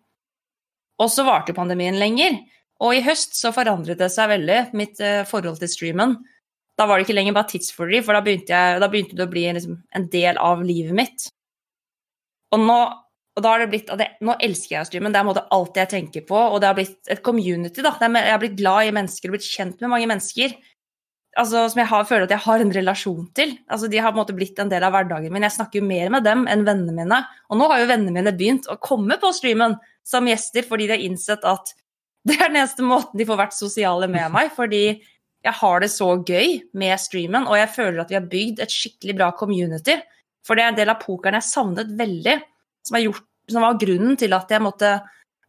Og 1.01 1.09
så 1.11 1.25
varte 1.27 1.57
pandemien 1.57 1.97
lenger. 1.99 2.37
Og 2.85 2.93
i 2.97 3.03
høst 3.07 3.39
så 3.39 3.55
forandret 3.55 3.99
det 4.03 4.11
seg 4.13 4.29
veldig, 4.35 4.61
mitt 4.77 5.01
uh, 5.01 5.23
forhold 5.31 5.63
til 5.63 5.73
streamen. 5.73 6.19
Da 6.75 6.89
var 6.91 6.99
det 6.99 7.07
ikke 7.07 7.17
lenger 7.17 7.37
bare 7.37 7.53
tidsfordriv, 7.55 8.05
for 8.05 8.17
da 8.17 8.21
begynte, 8.27 8.53
jeg, 8.53 8.83
da 8.83 8.91
begynte 8.91 9.17
det 9.17 9.25
å 9.25 9.31
bli 9.31 9.47
liksom, 9.57 9.79
en 9.95 10.07
del 10.11 10.41
av 10.43 10.63
livet 10.67 10.97
mitt. 10.99 11.29
Og 12.53 12.61
nå 12.61 12.79
og 13.35 13.43
da 13.43 13.51
har 13.51 13.65
det 13.65 13.71
blitt, 13.73 13.91
det, 13.99 14.13
Nå 14.23 14.37
elsker 14.43 14.77
jeg 14.77 14.85
å 14.85 14.89
streame, 14.89 15.11
det 15.11 15.19
er 15.19 15.27
måte 15.27 15.43
alt 15.55 15.79
jeg 15.79 15.91
tenker 15.91 16.23
på. 16.29 16.39
Og 16.39 16.61
det 16.63 16.69
har 16.71 16.77
blitt 16.79 17.11
et 17.11 17.23
community. 17.27 17.83
da, 17.83 17.95
Jeg 17.99 18.31
har 18.31 18.43
blitt 18.43 18.61
glad 18.61 18.87
i 18.87 18.95
mennesker 18.95 19.31
og 19.31 19.37
blitt 19.37 19.49
kjent 19.49 19.81
med 19.83 19.91
mange 19.91 20.07
mennesker. 20.07 20.55
altså 21.37 21.69
Som 21.69 21.83
jeg 21.83 21.91
har, 21.91 22.05
føler 22.05 22.29
at 22.29 22.35
jeg 22.37 22.47
har 22.47 22.61
en 22.61 22.73
relasjon 22.73 23.27
til. 23.35 23.59
altså 23.69 23.91
De 23.91 23.99
har 23.99 24.13
på 24.13 24.19
en 24.19 24.23
måte 24.23 24.37
blitt 24.39 24.59
en 24.59 24.71
del 24.71 24.87
av 24.87 24.95
hverdagen 24.95 25.33
min. 25.33 25.43
Jeg 25.43 25.59
snakker 25.59 25.81
jo 25.81 25.89
mer 25.89 26.11
med 26.15 26.23
dem 26.23 26.47
enn 26.47 26.63
vennene 26.65 26.95
mine. 26.95 27.25
Og 27.51 27.59
nå 27.59 27.69
har 27.73 27.83
jo 27.83 27.91
vennene 27.91 28.15
mine 28.15 28.37
begynt 28.39 28.71
å 28.71 28.79
komme 28.79 29.19
på 29.19 29.33
streamen 29.35 29.81
som 30.07 30.27
gjester 30.29 30.63
fordi 30.63 30.87
de 30.87 30.95
har 30.95 31.03
innsett 31.03 31.43
at 31.43 31.75
det 32.29 32.39
er 32.39 32.49
den 32.49 32.63
eneste 32.63 32.87
måten 32.87 33.19
de 33.19 33.27
får 33.27 33.43
vært 33.43 33.59
sosiale 33.59 34.07
med 34.07 34.31
meg. 34.31 34.55
Fordi 34.55 35.03
jeg 35.45 35.59
har 35.59 35.81
det 35.83 35.91
så 35.91 36.15
gøy 36.23 36.63
med 36.73 36.97
streamen, 37.03 37.51
og 37.51 37.59
jeg 37.59 37.75
føler 37.75 38.01
at 38.01 38.09
vi 38.09 38.17
har 38.17 38.31
bygd 38.31 38.63
et 38.63 38.73
skikkelig 38.73 39.19
bra 39.19 39.35
community. 39.37 39.99
For 40.47 40.55
det 40.55 40.63
er 40.63 40.71
en 40.71 40.79
del 40.79 40.93
av 40.93 41.03
pokeren 41.03 41.37
jeg 41.37 41.51
savnet 41.51 41.91
veldig 41.99 42.39
som, 42.85 42.99
gjort, 43.01 43.25
som 43.51 43.65
var 43.65 43.79
grunnen 43.81 44.19
til 44.21 44.37
at 44.37 44.51
jeg 44.53 44.63
måtte, 44.65 44.97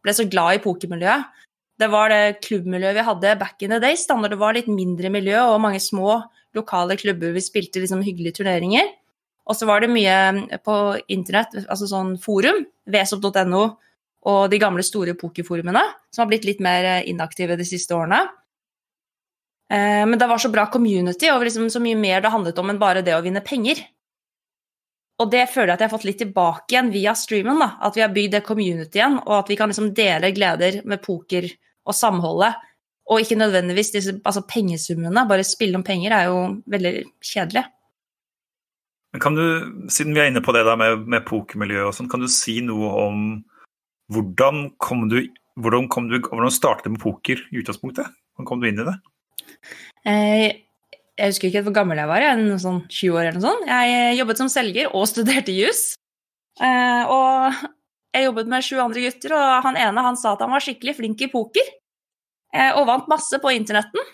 ble 0.04 0.14
så 0.16 0.26
glad 0.30 0.58
i 0.58 0.62
pokermiljøet. 0.64 1.32
Det 1.76 1.88
var 1.92 2.08
det 2.08 2.38
klubbmiljøet 2.46 2.96
vi 2.96 3.04
hadde 3.04 3.38
back 3.40 3.62
in 3.64 3.74
the 3.74 3.80
days, 3.82 4.06
da 4.08 4.16
når 4.16 4.32
det 4.32 4.40
var 4.40 4.56
litt 4.56 4.68
mindre 4.72 5.10
miljø 5.12 5.42
og 5.50 5.60
mange 5.60 5.80
små 5.82 6.22
lokale 6.56 6.96
klubber 6.96 7.34
vi 7.34 7.42
spilte 7.44 7.82
liksom 7.82 8.04
hyggelige 8.06 8.38
turneringer. 8.40 8.94
Og 9.46 9.58
så 9.58 9.68
var 9.68 9.82
det 9.82 9.92
mye 9.92 10.56
på 10.64 10.76
internett, 11.12 11.52
altså 11.66 11.86
sånn 11.90 12.16
forum, 12.22 12.64
vesop.no 12.90 13.66
og 14.26 14.40
de 14.50 14.58
gamle 14.58 14.82
store 14.82 15.14
pokerforumene, 15.18 15.82
som 16.10 16.24
har 16.24 16.30
blitt 16.32 16.46
litt 16.48 16.62
mer 16.64 17.04
inaktive 17.06 17.58
de 17.58 17.66
siste 17.68 17.94
årene. 17.94 18.24
Eh, 19.70 20.02
men 20.06 20.18
det 20.18 20.26
var 20.26 20.40
så 20.42 20.50
bra 20.50 20.66
community, 20.72 21.28
og 21.30 21.44
liksom 21.46 21.68
så 21.70 21.82
mye 21.82 21.98
mer 21.98 22.24
det 22.24 22.32
handlet 22.32 22.58
om 22.58 22.72
enn 22.72 22.80
bare 22.82 23.04
det 23.06 23.14
å 23.14 23.22
vinne 23.22 23.44
penger. 23.46 23.84
Og 25.16 25.30
det 25.32 25.46
føler 25.48 25.72
jeg 25.72 25.78
at 25.78 25.82
jeg 25.84 25.88
har 25.88 25.96
fått 25.96 26.08
litt 26.08 26.18
tilbake 26.20 26.74
igjen 26.74 26.90
via 26.92 27.14
streamen. 27.16 27.60
da, 27.62 27.70
At 27.80 27.96
vi 27.96 28.04
har 28.04 28.12
bygd 28.12 28.36
det 28.36 28.42
community 28.44 29.00
igjen, 29.00 29.20
og 29.24 29.38
at 29.38 29.52
vi 29.52 29.56
kan 29.56 29.72
liksom 29.72 29.94
dele 29.96 30.32
gleder 30.36 30.82
med 30.84 31.02
poker 31.04 31.48
og 31.86 31.96
samholdet. 31.96 32.58
Og 33.06 33.22
ikke 33.22 33.38
nødvendigvis 33.38 33.94
disse 33.94 34.16
altså 34.26 34.42
pengesummene. 34.50 35.24
Bare 35.30 35.46
spille 35.46 35.78
om 35.78 35.86
penger 35.86 36.12
er 36.12 36.28
jo 36.28 36.40
veldig 36.68 36.92
kjedelig. 37.24 37.64
Men 39.14 39.22
kan 39.22 39.38
du, 39.38 39.44
Siden 39.88 40.12
vi 40.12 40.20
er 40.20 40.28
inne 40.28 40.42
på 40.44 40.52
det 40.52 40.66
da 40.66 40.74
med, 40.76 41.06
med 41.08 41.24
pokermiljøet 41.24 41.88
og 41.88 41.96
sånn, 41.96 42.10
kan 42.12 42.20
du 42.20 42.28
si 42.28 42.58
noe 42.66 42.90
om 43.06 43.26
hvordan 44.12 44.72
kom 44.82 45.06
du 45.08 45.22
hvordan, 45.56 45.86
kom 45.88 46.10
du, 46.10 46.18
hvordan 46.20 46.52
startet 46.52 46.84
du 46.84 46.92
med 46.92 47.00
poker 47.00 47.40
i 47.48 47.62
utgangspunktet? 47.62 48.10
Hvordan 48.36 48.48
kom 48.48 48.60
du 48.60 48.68
inn 48.68 48.82
i 48.82 48.84
det? 48.84 48.96
Eh, 50.04 50.48
jeg 51.16 51.32
husker 51.32 51.48
ikke 51.48 51.64
hvor 51.64 51.74
gammel 51.78 52.00
jeg 52.00 52.10
var, 52.10 52.20
jeg, 52.20 52.40
noe 52.42 52.60
sånn 52.60 52.82
20 52.92 53.14
år 53.16 53.22
eller 53.22 53.38
noe 53.38 53.46
sånt. 53.46 53.70
Jeg 53.70 54.16
jobbet 54.18 54.40
som 54.42 54.50
selger 54.52 54.92
og 54.92 55.06
studerte 55.08 55.54
juss. 55.56 55.84
Eh, 56.60 57.12
og 57.12 57.56
jeg 58.16 58.26
jobbet 58.26 58.50
med 58.52 58.64
sju 58.64 58.76
andre 58.84 59.04
gutter, 59.06 59.34
og 59.36 59.64
han 59.64 59.78
ene 59.80 60.04
han 60.04 60.18
sa 60.20 60.34
at 60.34 60.44
han 60.44 60.52
var 60.52 60.64
skikkelig 60.64 60.96
flink 60.98 61.24
i 61.24 61.30
poker. 61.32 61.70
Eh, 62.52 62.72
og 62.76 62.84
vant 62.88 63.08
masse 63.08 63.40
på 63.40 63.52
internetten. 63.56 64.04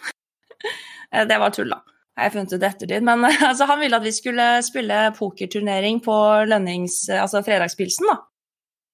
uh, 1.14 1.24
det 1.30 1.38
var 1.42 1.54
tull, 1.54 1.74
da. 1.74 1.82
Har 2.18 2.28
jeg 2.28 2.36
funnet 2.36 2.54
ut 2.54 2.66
ettertid. 2.68 3.06
Men 3.06 3.26
altså, 3.50 3.66
han 3.66 3.82
ville 3.82 3.98
at 3.98 4.06
vi 4.06 4.14
skulle 4.14 4.48
spille 4.66 5.04
pokerturnering 5.18 6.02
på 6.04 6.18
lønnings... 6.46 7.04
Altså 7.18 7.42
fredagspilsen, 7.42 8.10
da. 8.12 8.20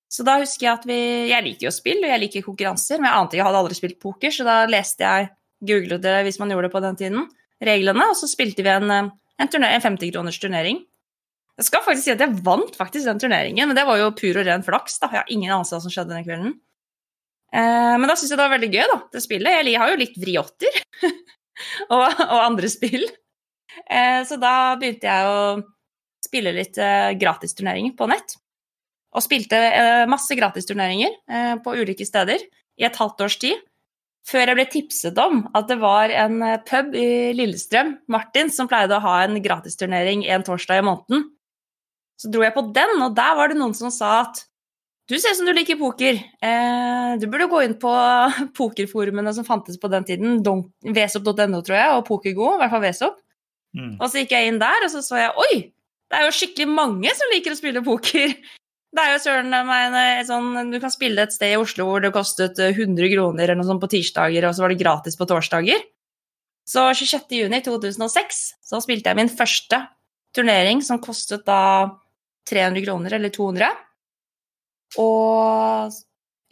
Så 0.09 0.25
da 0.25 0.39
husker 0.41 0.65
jeg 0.65 0.73
at 0.73 0.87
vi 0.89 1.01
Jeg 1.29 1.45
liker 1.45 1.67
jo 1.67 1.73
spill, 1.75 1.99
og 2.01 2.09
jeg 2.09 2.23
liker 2.23 2.47
konkurranser, 2.47 2.97
men 2.97 3.11
jeg 3.11 3.21
ante 3.21 3.37
ikke, 3.37 3.43
jeg 3.43 3.49
hadde 3.51 3.61
aldri 3.61 3.77
spilt 3.77 3.99
poker, 4.01 4.33
så 4.33 4.47
da 4.49 4.63
leste 4.65 5.05
jeg 5.05 5.29
Googlet 5.69 6.01
det 6.01 6.15
hvis 6.23 6.39
man 6.41 6.55
gjorde 6.55 6.69
det 6.69 6.73
på 6.73 6.81
den 6.85 6.97
tiden 6.97 7.27
reglene, 7.65 8.11
og 8.11 8.19
så 8.19 8.29
spilte 8.31 8.65
vi 8.67 8.73
en, 8.73 8.91
eh, 8.95 9.11
en, 9.43 9.51
en 9.65 9.85
50-kroners 9.85 10.41
turnering. 10.43 10.83
Jeg 11.59 11.67
skal 11.67 11.83
faktisk 11.83 12.07
si 12.07 12.15
at 12.15 12.23
jeg 12.23 12.41
vant 12.47 12.77
faktisk 12.79 13.09
den 13.09 13.19
turneringen, 13.19 13.67
men 13.67 13.77
det 13.77 13.87
var 13.87 13.99
jo 13.99 14.13
pur 14.15 14.37
og 14.39 14.47
ren 14.47 14.63
flaks. 14.67 15.01
da. 15.03 15.11
Jeg 15.11 15.25
har 15.25 15.33
ingen 15.35 15.51
anelse 15.51 15.75
hva 15.75 15.83
som 15.83 15.95
skjedde 15.95 16.15
den 16.15 16.27
kvelden. 16.27 16.53
Eh, 17.49 17.95
men 17.99 18.07
da 18.07 18.15
syns 18.15 18.31
jeg 18.31 18.39
det 18.39 18.45
var 18.45 18.55
veldig 18.55 18.71
gøy, 18.75 18.85
da, 18.93 18.99
det 19.15 19.25
spillet. 19.25 19.57
Jeg 19.67 19.81
har 19.83 19.91
jo 19.91 20.03
litt 20.03 20.21
vriotter 20.21 20.79
og, 21.95 22.05
og, 22.05 22.39
andre 22.39 22.71
spill. 22.71 23.09
Eh, 23.89 24.21
så 24.29 24.39
da 24.41 24.53
begynte 24.79 25.11
jeg 25.11 25.33
å 25.33 25.41
spille 26.25 26.55
litt 26.55 26.79
eh, 26.83 27.15
gratisturneringer 27.19 27.97
på 27.99 28.09
nett. 28.11 28.37
Og 29.17 29.25
spilte 29.25 29.59
eh, 29.59 30.05
masse 30.11 30.37
gratisturneringer 30.37 31.15
eh, 31.31 31.55
på 31.65 31.75
ulike 31.81 32.07
steder 32.07 32.45
i 32.79 32.87
et 32.87 33.01
halvt 33.01 33.25
års 33.27 33.39
tid. 33.41 33.59
Før 34.29 34.51
jeg 34.51 34.59
ble 34.59 34.67
tipset 34.69 35.19
om 35.23 35.41
at 35.57 35.71
det 35.71 35.79
var 35.81 36.13
en 36.13 36.43
eh, 36.45 36.61
pub 36.69 36.93
i 36.99 37.09
Lillestrøm, 37.37 37.95
Martin, 38.13 38.53
som 38.53 38.69
pleide 38.69 38.99
å 38.99 39.05
ha 39.05 39.23
en 39.25 39.39
gratisturnering 39.45 40.27
en 40.29 40.45
torsdag 40.45 40.83
i 40.83 40.85
måneden. 40.85 41.25
Så 42.19 42.31
dro 42.33 42.43
jeg 42.45 42.55
på 42.57 42.67
den, 42.77 42.99
og 43.05 43.15
der 43.17 43.37
var 43.39 43.49
det 43.49 43.59
noen 43.61 43.77
som 43.79 43.93
sa 43.95 44.19
at 44.27 44.43
du 45.09 45.15
ser 45.17 45.33
ut 45.33 45.39
som 45.39 45.49
du 45.49 45.55
liker 45.57 45.79
poker. 45.81 46.19
Eh, 46.45 47.13
du 47.17 47.25
burde 47.33 47.49
gå 47.49 47.63
inn 47.65 47.79
på 47.81 47.93
pokerforumene 48.59 49.33
som 49.33 49.47
fantes 49.49 49.81
på 49.81 49.89
den 49.93 50.05
tiden. 50.09 50.43
Vesop.no, 50.85 51.63
tror 51.65 51.79
jeg, 51.79 51.97
og 51.97 52.05
Pokergo, 52.11 52.53
i 52.57 52.61
hvert 52.61 52.75
fall 52.75 52.85
Vesop. 52.85 53.17
Mm. 53.77 53.95
Og 53.97 54.07
så 54.11 54.21
gikk 54.21 54.37
jeg 54.37 54.51
inn 54.51 54.61
der, 54.61 54.85
og 54.85 54.93
så 54.93 55.01
så 55.05 55.23
jeg 55.23 55.33
oi, 55.41 55.53
det 56.09 56.19
er 56.19 56.27
jo 56.27 56.37
skikkelig 56.37 56.69
mange 56.73 57.13
som 57.17 57.33
liker 57.33 57.55
å 57.55 57.59
spille 57.59 57.85
poker. 57.85 58.37
Det 58.89 59.05
er 59.05 59.13
jo 59.13 59.21
søren 59.21 59.53
meg 59.69 60.23
sånn 60.25 60.73
Du 60.73 60.79
kan 60.81 60.93
spille 60.93 61.27
et 61.27 61.35
sted 61.35 61.53
i 61.53 61.61
Oslo 61.61 61.91
hvor 61.91 62.01
det 62.01 62.15
kostet 62.15 62.57
100 62.57 63.11
kroner 63.13 63.45
eller 63.45 63.61
noe 63.61 63.69
sånt 63.69 63.83
på 63.83 63.91
tirsdager, 63.93 64.49
og 64.49 64.57
så 64.57 64.65
var 64.65 64.73
det 64.73 64.81
gratis 64.81 65.19
på 65.19 65.29
torsdager. 65.29 65.85
Så 66.69 66.85
26.6.2006 66.97 68.41
så 68.71 68.81
spilte 68.85 69.13
jeg 69.13 69.21
min 69.21 69.33
første 69.33 69.83
turnering 70.37 70.83
som 70.85 71.01
kostet 71.01 71.47
da 71.49 71.61
300 72.49 72.85
kroner, 72.85 73.17
eller 73.17 73.33
200. 73.33 73.69
Og 75.01 75.97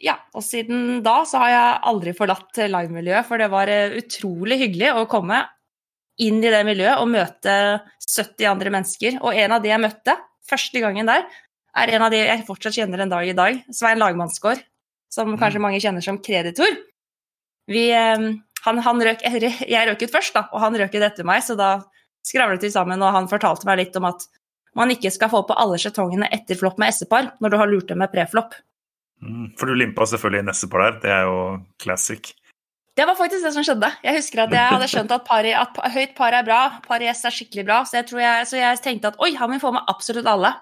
ja, 0.01 0.13
og 0.37 0.45
siden 0.45 1.01
da 1.05 1.19
så 1.25 1.41
har 1.41 1.51
jeg 1.53 1.77
aldri 1.91 2.13
forlatt 2.17 2.59
livemiljøet, 2.69 3.25
for 3.25 3.41
det 3.41 3.49
var 3.53 3.69
eh, 3.73 3.95
utrolig 3.97 4.59
hyggelig 4.61 4.91
å 4.93 5.07
komme 5.09 5.41
inn 6.21 6.37
i 6.41 6.51
det 6.53 6.63
miljøet 6.65 7.01
og 7.01 7.09
møte 7.13 7.55
70 8.05 8.49
andre 8.49 8.73
mennesker. 8.73 9.17
Og 9.21 9.37
en 9.37 9.55
av 9.57 9.63
de 9.63 9.73
jeg 9.73 9.81
møtte 9.81 10.17
første 10.49 10.81
gangen 10.81 11.09
der, 11.09 11.25
er 11.77 11.93
en 11.95 12.07
av 12.07 12.13
de 12.13 12.21
jeg 12.23 12.45
fortsatt 12.47 12.77
kjenner 12.79 13.03
en 13.03 13.13
dag 13.13 13.27
i 13.27 13.35
dag. 13.37 13.61
Svein 13.73 14.01
Lagmannsgård, 14.01 14.61
som 15.13 15.33
mm. 15.33 15.39
kanskje 15.41 15.63
mange 15.63 15.81
kjenner 15.83 16.05
som 16.05 16.19
kreditor. 16.23 16.79
Vi, 17.67 17.89
eh, 17.91 18.27
han, 18.65 18.81
han 18.83 19.05
røk, 19.09 19.23
jeg 19.23 19.89
røk 19.91 20.03
ut 20.03 20.15
først, 20.15 20.35
da, 20.35 20.47
og 20.51 20.63
han 20.63 20.77
røk 20.79 20.95
ut 20.95 21.07
etter 21.09 21.27
meg, 21.27 21.43
så 21.45 21.57
da 21.59 21.77
skravlet 22.27 22.65
vi 22.65 22.73
sammen, 22.73 23.01
og 23.03 23.15
han 23.15 23.29
fortalte 23.31 23.67
meg 23.69 23.81
litt 23.81 23.99
om 23.99 24.09
at 24.09 24.27
man 24.77 24.91
ikke 24.93 25.11
skal 25.13 25.31
få 25.31 25.43
på 25.47 25.55
alle 25.57 25.79
skjetongene 25.81 26.29
etter 26.33 26.57
flopp 26.59 26.77
med 26.81 26.93
S-par 26.93 27.31
når 27.41 27.53
du 27.53 27.57
har 27.61 27.69
lurt 27.71 27.91
dem 27.91 28.01
med 28.03 28.11
preflopp. 28.13 28.57
Mm, 29.23 29.55
for 29.57 29.69
du 29.69 29.77
limpa 29.77 30.05
selvfølgelig 30.05 30.45
neste-par 30.51 30.83
der, 30.83 30.99
det 31.01 31.13
er 31.15 31.23
jo 31.25 31.39
classic. 31.81 32.35
Det 32.97 33.05
var 33.05 33.17
faktisk 33.17 33.45
det 33.45 33.53
som 33.53 33.65
skjedde. 33.65 33.89
Jeg 34.05 34.17
husker 34.17 34.43
at 34.43 34.53
jeg 34.53 34.73
hadde 34.73 34.89
skjønt 34.89 35.11
at, 35.13 35.25
par 35.25 35.45
i, 35.45 35.53
at 35.53 35.75
høyt 35.93 36.15
par 36.17 36.33
er 36.33 36.45
bra, 36.45 36.61
par 36.85 37.01
i 37.01 37.09
S 37.11 37.25
er 37.29 37.33
skikkelig 37.33 37.65
bra, 37.67 37.81
så 37.85 37.99
jeg, 37.99 38.09
jeg, 38.21 38.47
så 38.49 38.57
jeg 38.57 38.79
tenkte 38.85 39.11
at 39.13 39.19
oi, 39.21 39.35
han 39.37 39.51
vil 39.53 39.61
få 39.61 39.73
med 39.75 39.85
absolutt 39.89 40.29
alle. 40.29 40.53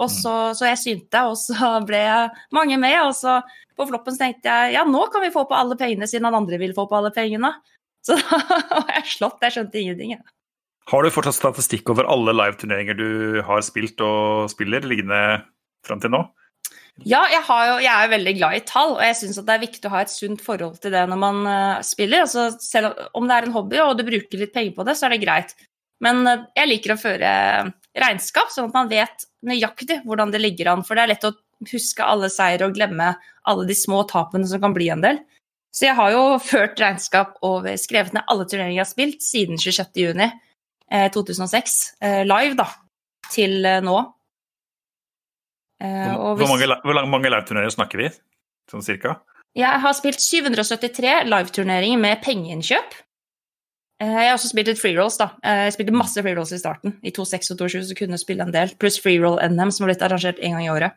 Og 0.00 0.08
så, 0.12 0.34
så, 0.56 0.64
jeg 0.70 0.80
synte, 0.80 1.24
og 1.28 1.36
så 1.36 1.74
ble 1.86 2.00
mange 2.56 2.78
med. 2.80 2.96
Og 3.04 3.14
så 3.16 3.40
på 3.76 3.86
floppen 3.90 4.16
så 4.16 4.24
tenkte 4.24 4.48
jeg 4.48 4.76
ja, 4.78 4.86
nå 4.88 5.06
kan 5.12 5.24
vi 5.24 5.32
få 5.34 5.44
på 5.48 5.56
alle 5.56 5.76
pengene, 5.80 6.08
siden 6.08 6.28
han 6.28 6.38
andre 6.42 6.60
vil 6.60 6.74
få 6.76 6.86
på 6.90 6.98
alle 7.00 7.12
pengene. 7.14 7.54
Så 8.06 8.14
da 8.16 8.38
var 8.80 8.94
jeg 8.94 9.10
slått. 9.12 9.42
Jeg 9.44 9.52
skjønte 9.52 9.76
ingenting. 9.76 10.14
Jeg. 10.14 10.22
Har 10.88 11.04
du 11.04 11.12
fortsatt 11.12 11.36
statistikk 11.36 11.90
over 11.92 12.06
alle 12.08 12.32
live-turneringer 12.32 12.96
du 12.96 13.42
har 13.44 13.60
spilt 13.60 14.00
og 14.00 14.48
spiller, 14.48 14.86
liggende 14.88 15.18
fram 15.84 16.00
til 16.00 16.14
nå? 16.14 16.22
Ja, 17.04 17.20
jeg, 17.32 17.44
jo, 17.44 17.76
jeg, 17.80 17.90
er 17.92 18.06
jo 18.06 18.12
veldig 18.14 18.32
glad 18.36 18.56
i 18.56 18.62
tall, 18.68 18.94
og 18.96 19.04
jeg 19.04 19.16
syns 19.20 19.38
det 19.38 19.54
er 19.54 19.62
viktig 19.62 19.88
å 19.88 19.92
ha 19.94 20.02
et 20.04 20.12
sunt 20.12 20.42
forhold 20.44 20.80
til 20.82 20.92
det 20.92 21.04
når 21.08 21.20
man 21.20 21.38
uh, 21.44 21.84
spiller. 21.86 22.24
Altså, 22.26 22.48
selv 22.60 22.96
om 23.16 23.28
det 23.28 23.36
er 23.36 23.48
en 23.48 23.54
hobby 23.54 23.80
og 23.84 23.94
du 24.00 24.04
bruker 24.08 24.42
litt 24.42 24.52
penger 24.56 24.74
på 24.76 24.88
det, 24.88 24.96
så 24.98 25.08
er 25.08 25.14
det 25.14 25.22
greit. 25.22 25.54
Men 26.04 26.24
uh, 26.26 26.48
jeg 26.56 26.72
liker 26.72 26.96
å 26.96 27.00
føre 27.00 27.30
regnskap, 27.98 28.52
sånn 28.52 28.70
at 28.70 28.76
man 28.76 28.90
vet 28.90 29.26
nøyaktig 29.46 30.02
hvordan 30.04 30.32
det 30.34 30.42
ligger 30.42 30.72
an. 30.72 30.84
For 30.86 30.96
det 30.96 31.04
er 31.04 31.12
lett 31.14 31.26
å 31.28 31.34
huske 31.70 32.06
alle 32.06 32.30
seire 32.32 32.68
og 32.68 32.76
glemme 32.76 33.14
alle 33.50 33.66
de 33.68 33.76
små 33.76 34.04
tapene 34.08 34.48
som 34.48 34.62
kan 34.62 34.76
bli 34.76 34.88
en 34.92 35.02
del. 35.04 35.20
Så 35.74 35.86
jeg 35.86 35.98
har 35.98 36.12
jo 36.14 36.22
ført 36.42 36.80
regnskap 36.82 37.36
og 37.46 37.68
skrevet 37.78 38.14
ned 38.16 38.26
alle 38.30 38.46
turneringer 38.48 38.80
jeg 38.80 38.86
har 38.86 38.94
spilt 38.94 39.26
siden 39.26 39.60
26.6. 39.60 40.30
2006, 40.90 41.94
eh, 42.00 42.20
eh, 42.20 42.24
live, 42.26 42.56
da, 42.58 42.66
til 43.30 43.64
eh, 43.64 43.80
nå. 43.84 43.98
Hvor, 45.80 46.34
hvis, 46.36 46.50
mange, 46.50 46.66
hvor 46.84 46.98
mange 47.08 47.30
live-turneringer 47.30 47.72
snakker 47.72 48.02
vi, 48.02 48.08
sånn 48.68 48.82
cirka? 48.84 49.14
Jeg 49.56 49.80
har 49.82 49.94
spilt 49.96 50.20
773 50.20 51.22
live-turneringer 51.24 52.02
med 52.02 52.20
pengeinnkjøp. 52.24 52.98
Jeg 54.00 54.16
har 54.16 54.32
også 54.32 54.48
spilt 54.48 54.70
litt 54.70 54.80
free 54.80 54.96
rolls, 54.96 55.18
da. 55.20 55.34
Jeg 55.44 55.74
spilte 55.74 55.92
masse 55.92 56.22
free 56.24 56.36
rolls 56.36 56.54
i 56.56 56.60
starten. 56.60 56.94
I 57.04 57.12
26 57.12 57.52
og 57.52 57.66
27 57.68 57.90
så 57.90 57.96
kunne 57.98 58.16
jeg 58.16 58.22
spille 58.22 58.46
en 58.46 58.54
del, 58.54 58.72
pluss 58.80 58.96
free 59.02 59.20
roll 59.20 59.36
NM, 59.44 59.72
som 59.76 59.84
har 59.84 59.92
blitt 59.92 60.04
arrangert 60.06 60.40
én 60.40 60.56
gang 60.56 60.64
i 60.64 60.72
året. 60.72 60.96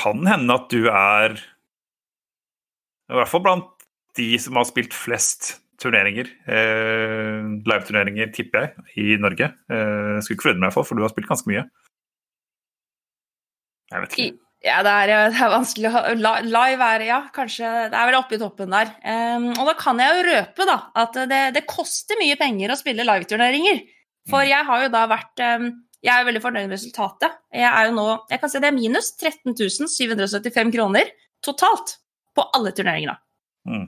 Kan 0.00 0.24
hende 0.30 0.54
at 0.54 0.68
du 0.72 0.88
er 0.88 1.36
I 3.08 3.18
hvert 3.18 3.28
fall 3.28 3.44
blant 3.44 3.86
de 4.16 4.30
som 4.40 4.56
har 4.56 4.66
spilt 4.68 4.96
flest 4.96 5.58
turneringer, 5.78 6.26
eh, 6.50 7.44
live-turneringer, 7.68 8.32
tipper 8.34 8.64
jeg, 8.64 8.88
i 8.98 9.20
Norge. 9.20 9.52
Eh, 9.70 10.18
skulle 10.24 10.36
ikke 10.36 10.48
forundre 10.48 10.66
meg, 10.66 10.74
for 10.74 10.96
du 10.96 11.04
har 11.04 11.12
spilt 11.12 11.28
ganske 11.30 11.50
mye. 11.52 11.68
Jeg 13.92 14.04
vet 14.04 14.16
ikke. 14.16 14.47
Ja, 14.64 14.80
det 14.82 14.90
er, 14.90 15.10
det 15.30 15.38
er 15.38 15.52
vanskelig 15.52 15.90
å 15.94 16.00
Live 16.18 16.86
er 16.96 17.04
ja, 17.06 17.18
kanskje 17.34 17.68
Det 17.92 17.94
er 17.94 18.08
vel 18.08 18.16
oppe 18.18 18.34
i 18.34 18.40
toppen 18.40 18.72
der. 18.74 18.88
Um, 19.06 19.52
og 19.54 19.68
da 19.70 19.74
kan 19.78 20.00
jeg 20.02 20.16
jo 20.16 20.24
røpe 20.26 20.66
da, 20.66 20.78
at 20.98 21.18
det, 21.30 21.42
det 21.54 21.68
koster 21.70 22.18
mye 22.18 22.34
penger 22.40 22.74
å 22.74 22.78
spille 22.80 23.06
live-turneringer. 23.06 23.84
For 24.28 24.42
mm. 24.42 24.48
jeg 24.50 24.68
har 24.70 24.82
jo 24.82 24.88
da 24.96 25.04
vært 25.10 25.44
um, 25.60 25.68
Jeg 26.02 26.14
er 26.14 26.26
veldig 26.26 26.42
fornøyd 26.42 26.66
med 26.66 26.74
resultatet. 26.74 27.38
Jeg 27.54 27.70
er 27.70 27.86
jo 27.86 27.94
nå 28.00 28.08
Jeg 28.32 28.42
kan 28.42 28.50
si 28.50 28.64
det 28.64 28.72
er 28.72 28.76
minus 28.80 29.12
13 29.20 29.54
775 29.94 30.74
kroner 30.74 31.14
totalt 31.44 31.94
på 32.34 32.48
alle 32.58 32.74
turneringene. 32.74 33.14
Mm. 33.68 33.86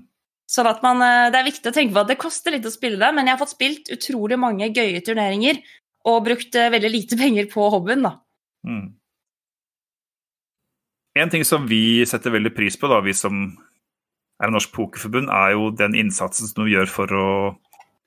Sånn 0.51 0.67
at 0.67 0.83
man, 0.83 1.03
eh, 1.03 1.31
Det 1.31 1.39
er 1.39 1.47
viktig 1.47 1.71
å 1.71 1.75
tenke 1.75 1.95
på 1.95 2.03
at 2.03 2.11
det 2.11 2.19
koster 2.19 2.55
litt 2.55 2.67
å 2.67 2.73
spille 2.75 2.99
det, 2.99 3.11
men 3.15 3.27
jeg 3.27 3.37
har 3.37 3.43
fått 3.43 3.55
spilt 3.55 3.91
utrolig 3.95 4.39
mange 4.39 4.71
gøye 4.75 5.03
turneringer 5.07 5.61
og 6.11 6.25
brukt 6.27 6.57
eh, 6.59 6.71
veldig 6.73 6.91
lite 6.91 7.19
penger 7.19 7.47
på 7.53 7.69
hobbyen. 7.71 8.03
da. 8.07 8.17
Mm. 8.67 8.89
En 11.21 11.31
ting 11.33 11.45
som 11.45 11.67
vi 11.69 12.07
setter 12.09 12.33
veldig 12.33 12.53
pris 12.57 12.79
på, 12.81 12.89
da, 12.89 13.01
vi 13.05 13.13
som 13.17 13.51
er 14.41 14.53
Norsk 14.53 14.73
Pokerforbund, 14.73 15.29
er 15.29 15.53
jo 15.53 15.69
den 15.77 15.97
innsatsen 15.99 16.49
som 16.49 16.65
du 16.65 16.71
gjør 16.73 16.89
for 16.89 17.13
å 17.13 17.27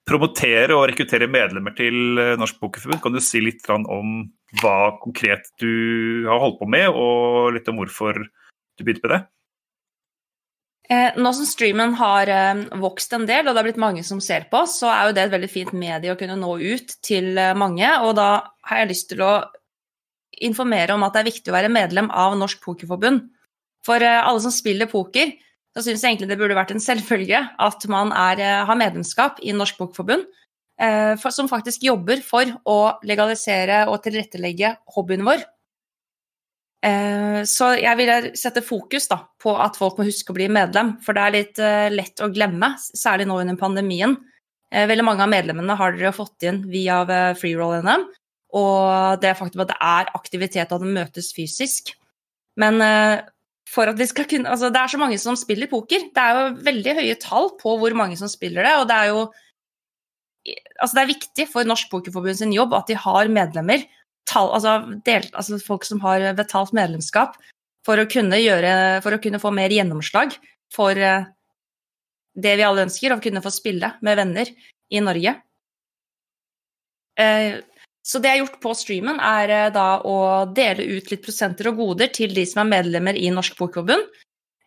promotere 0.10 0.74
og 0.76 0.88
rekruttere 0.90 1.30
medlemmer 1.32 1.76
til 1.78 2.20
eh, 2.20 2.34
Norsk 2.40 2.58
Pokerforbund. 2.60 3.04
Kan 3.04 3.14
du 3.16 3.22
si 3.24 3.44
litt 3.44 3.70
om 3.70 4.24
hva 4.62 4.96
konkret 5.04 5.48
du 5.62 6.26
har 6.28 6.42
holdt 6.42 6.60
på 6.60 6.70
med, 6.70 6.90
og 6.90 7.54
litt 7.56 7.70
om 7.70 7.80
hvorfor 7.80 8.18
du 8.20 8.84
begynte 8.84 9.06
med 9.06 9.16
det? 9.16 9.22
Eh, 10.92 11.16
nå 11.16 11.32
som 11.32 11.48
streamen 11.48 11.94
har 11.96 12.28
eh, 12.28 12.66
vokst 12.82 13.14
en 13.16 13.28
del, 13.30 13.48
og 13.48 13.54
det 13.54 13.62
har 13.62 13.68
blitt 13.70 13.82
mange 13.82 14.04
som 14.04 14.20
ser 14.22 14.50
på, 14.52 14.66
så 14.68 14.90
er 14.92 15.08
jo 15.08 15.16
det 15.16 15.28
et 15.28 15.36
veldig 15.38 15.52
fint 15.52 15.76
medie 15.78 16.12
å 16.12 16.20
kunne 16.20 16.36
nå 16.40 16.58
ut 16.60 16.98
til 17.06 17.38
eh, 17.40 17.54
mange. 17.56 17.88
Og 18.04 18.18
da 18.20 18.30
har 18.68 18.84
jeg 18.84 18.92
lyst 18.92 19.10
til 19.14 19.24
å 19.24 19.34
informere 20.42 20.96
om 20.96 21.06
at 21.06 21.16
det 21.16 21.24
er 21.24 21.30
viktig 21.32 21.52
å 21.52 21.56
være 21.56 21.72
medlem 21.74 22.10
av 22.10 22.38
Norsk 22.40 22.62
Pokerforbund. 22.64 23.28
For 23.86 24.04
alle 24.04 24.40
som 24.44 24.54
spiller 24.54 24.90
poker, 24.90 25.34
så 25.74 25.84
syns 25.84 26.04
jeg 26.04 26.14
egentlig 26.14 26.30
det 26.32 26.38
burde 26.40 26.58
vært 26.58 26.72
en 26.76 26.84
selvfølge 26.84 27.40
at 27.66 27.88
man 27.92 28.14
er, 28.16 28.42
har 28.68 28.80
medlemskap 28.80 29.42
i 29.44 29.56
Norsk 29.56 29.80
Pokerforbund, 29.80 30.28
som 31.34 31.50
faktisk 31.50 31.84
jobber 31.86 32.22
for 32.26 32.48
å 32.70 32.78
legalisere 33.06 33.84
og 33.90 34.00
tilrettelegge 34.06 34.76
hobbyen 34.96 35.26
vår. 35.28 35.44
Eh, 36.84 37.40
så 37.48 37.74
jeg 37.80 38.00
vil 38.00 38.30
sette 38.38 38.64
fokus 38.66 39.08
da, 39.12 39.22
på 39.42 39.54
at 39.60 39.78
folk 39.80 40.00
må 40.00 40.08
huske 40.08 40.34
å 40.34 40.38
bli 40.38 40.50
medlem, 40.52 40.98
for 41.04 41.16
det 41.16 41.24
er 41.24 41.36
litt 41.38 41.64
lett 41.96 42.24
å 42.24 42.32
glemme, 42.34 42.74
særlig 42.80 43.28
nå 43.30 43.40
under 43.42 43.60
pandemien. 43.60 44.18
Veldig 44.74 45.06
mange 45.06 45.26
av 45.26 45.30
medlemmene 45.30 45.78
har 45.78 45.94
dere 45.94 46.16
fått 46.16 46.48
inn 46.50 46.64
via 46.72 47.04
freeroll-NM, 47.38 48.08
og 48.54 49.22
det 49.24 49.34
faktum 49.40 49.64
at 49.64 49.72
det 49.72 49.78
er 49.82 50.12
aktivitet 50.14 50.72
og 50.72 50.78
at 50.78 50.86
det 50.86 50.96
møtes 50.96 51.32
fysisk. 51.34 51.94
Men 52.62 52.78
for 53.74 53.90
at 53.90 53.98
vi 53.98 54.06
skal 54.10 54.28
kunne 54.30 54.50
Altså, 54.52 54.70
det 54.70 54.78
er 54.78 54.92
så 54.92 55.00
mange 55.02 55.18
som 55.22 55.38
spiller 55.40 55.70
poker. 55.72 56.10
Det 56.14 56.22
er 56.22 56.38
jo 56.38 56.62
veldig 56.68 56.94
høye 57.00 57.16
tall 57.22 57.50
på 57.58 57.74
hvor 57.82 57.96
mange 57.98 58.18
som 58.20 58.30
spiller 58.30 58.66
det, 58.66 58.76
og 58.78 58.88
det 58.92 59.00
er 59.00 59.12
jo 59.14 59.24
Altså, 60.78 60.94
det 60.98 61.02
er 61.02 61.14
viktig 61.14 61.46
for 61.48 61.64
Norsk 61.64 61.90
Pokerforbund 61.90 62.36
sin 62.36 62.54
jobb 62.54 62.74
at 62.76 62.90
de 62.92 62.98
har 63.00 63.30
medlemmer 63.32 63.86
tall, 64.28 64.50
altså, 64.56 64.74
del, 65.08 65.28
altså 65.32 65.60
folk 65.64 65.86
som 65.88 66.02
har 66.04 66.26
betalt 66.36 66.74
medlemskap, 66.76 67.38
for 67.88 68.00
å 68.00 68.08
kunne, 68.12 68.40
gjøre, 68.40 68.74
for 69.04 69.16
å 69.16 69.22
kunne 69.24 69.40
få 69.40 69.52
mer 69.56 69.72
gjennomslag 69.72 70.36
for 70.74 71.00
uh, 71.00 71.28
det 72.36 72.54
vi 72.60 72.66
alle 72.68 72.86
ønsker, 72.88 73.16
å 73.16 73.24
kunne 73.24 73.44
få 73.44 73.52
spille 73.56 73.94
med 74.04 74.20
venner 74.20 74.52
i 74.92 75.04
Norge. 75.04 75.36
Uh, 77.20 77.64
Så 78.04 78.20
det 78.20 78.34
jeg 78.34 78.42
har 78.42 78.44
gjort 78.44 78.60
på 78.64 78.74
streamen, 78.76 79.20
er 79.24 79.52
eh, 79.54 79.72
da 79.72 80.02
å 80.04 80.18
dele 80.52 80.86
ut 80.98 81.08
litt 81.12 81.24
prosenter 81.24 81.70
og 81.72 81.80
goder 81.80 82.12
til 82.12 82.36
de 82.36 82.44
som 82.48 82.66
er 82.66 82.72
medlemmer 82.74 83.16
i 83.16 83.30
Norsk 83.32 83.56
Bokforbund. 83.60 84.04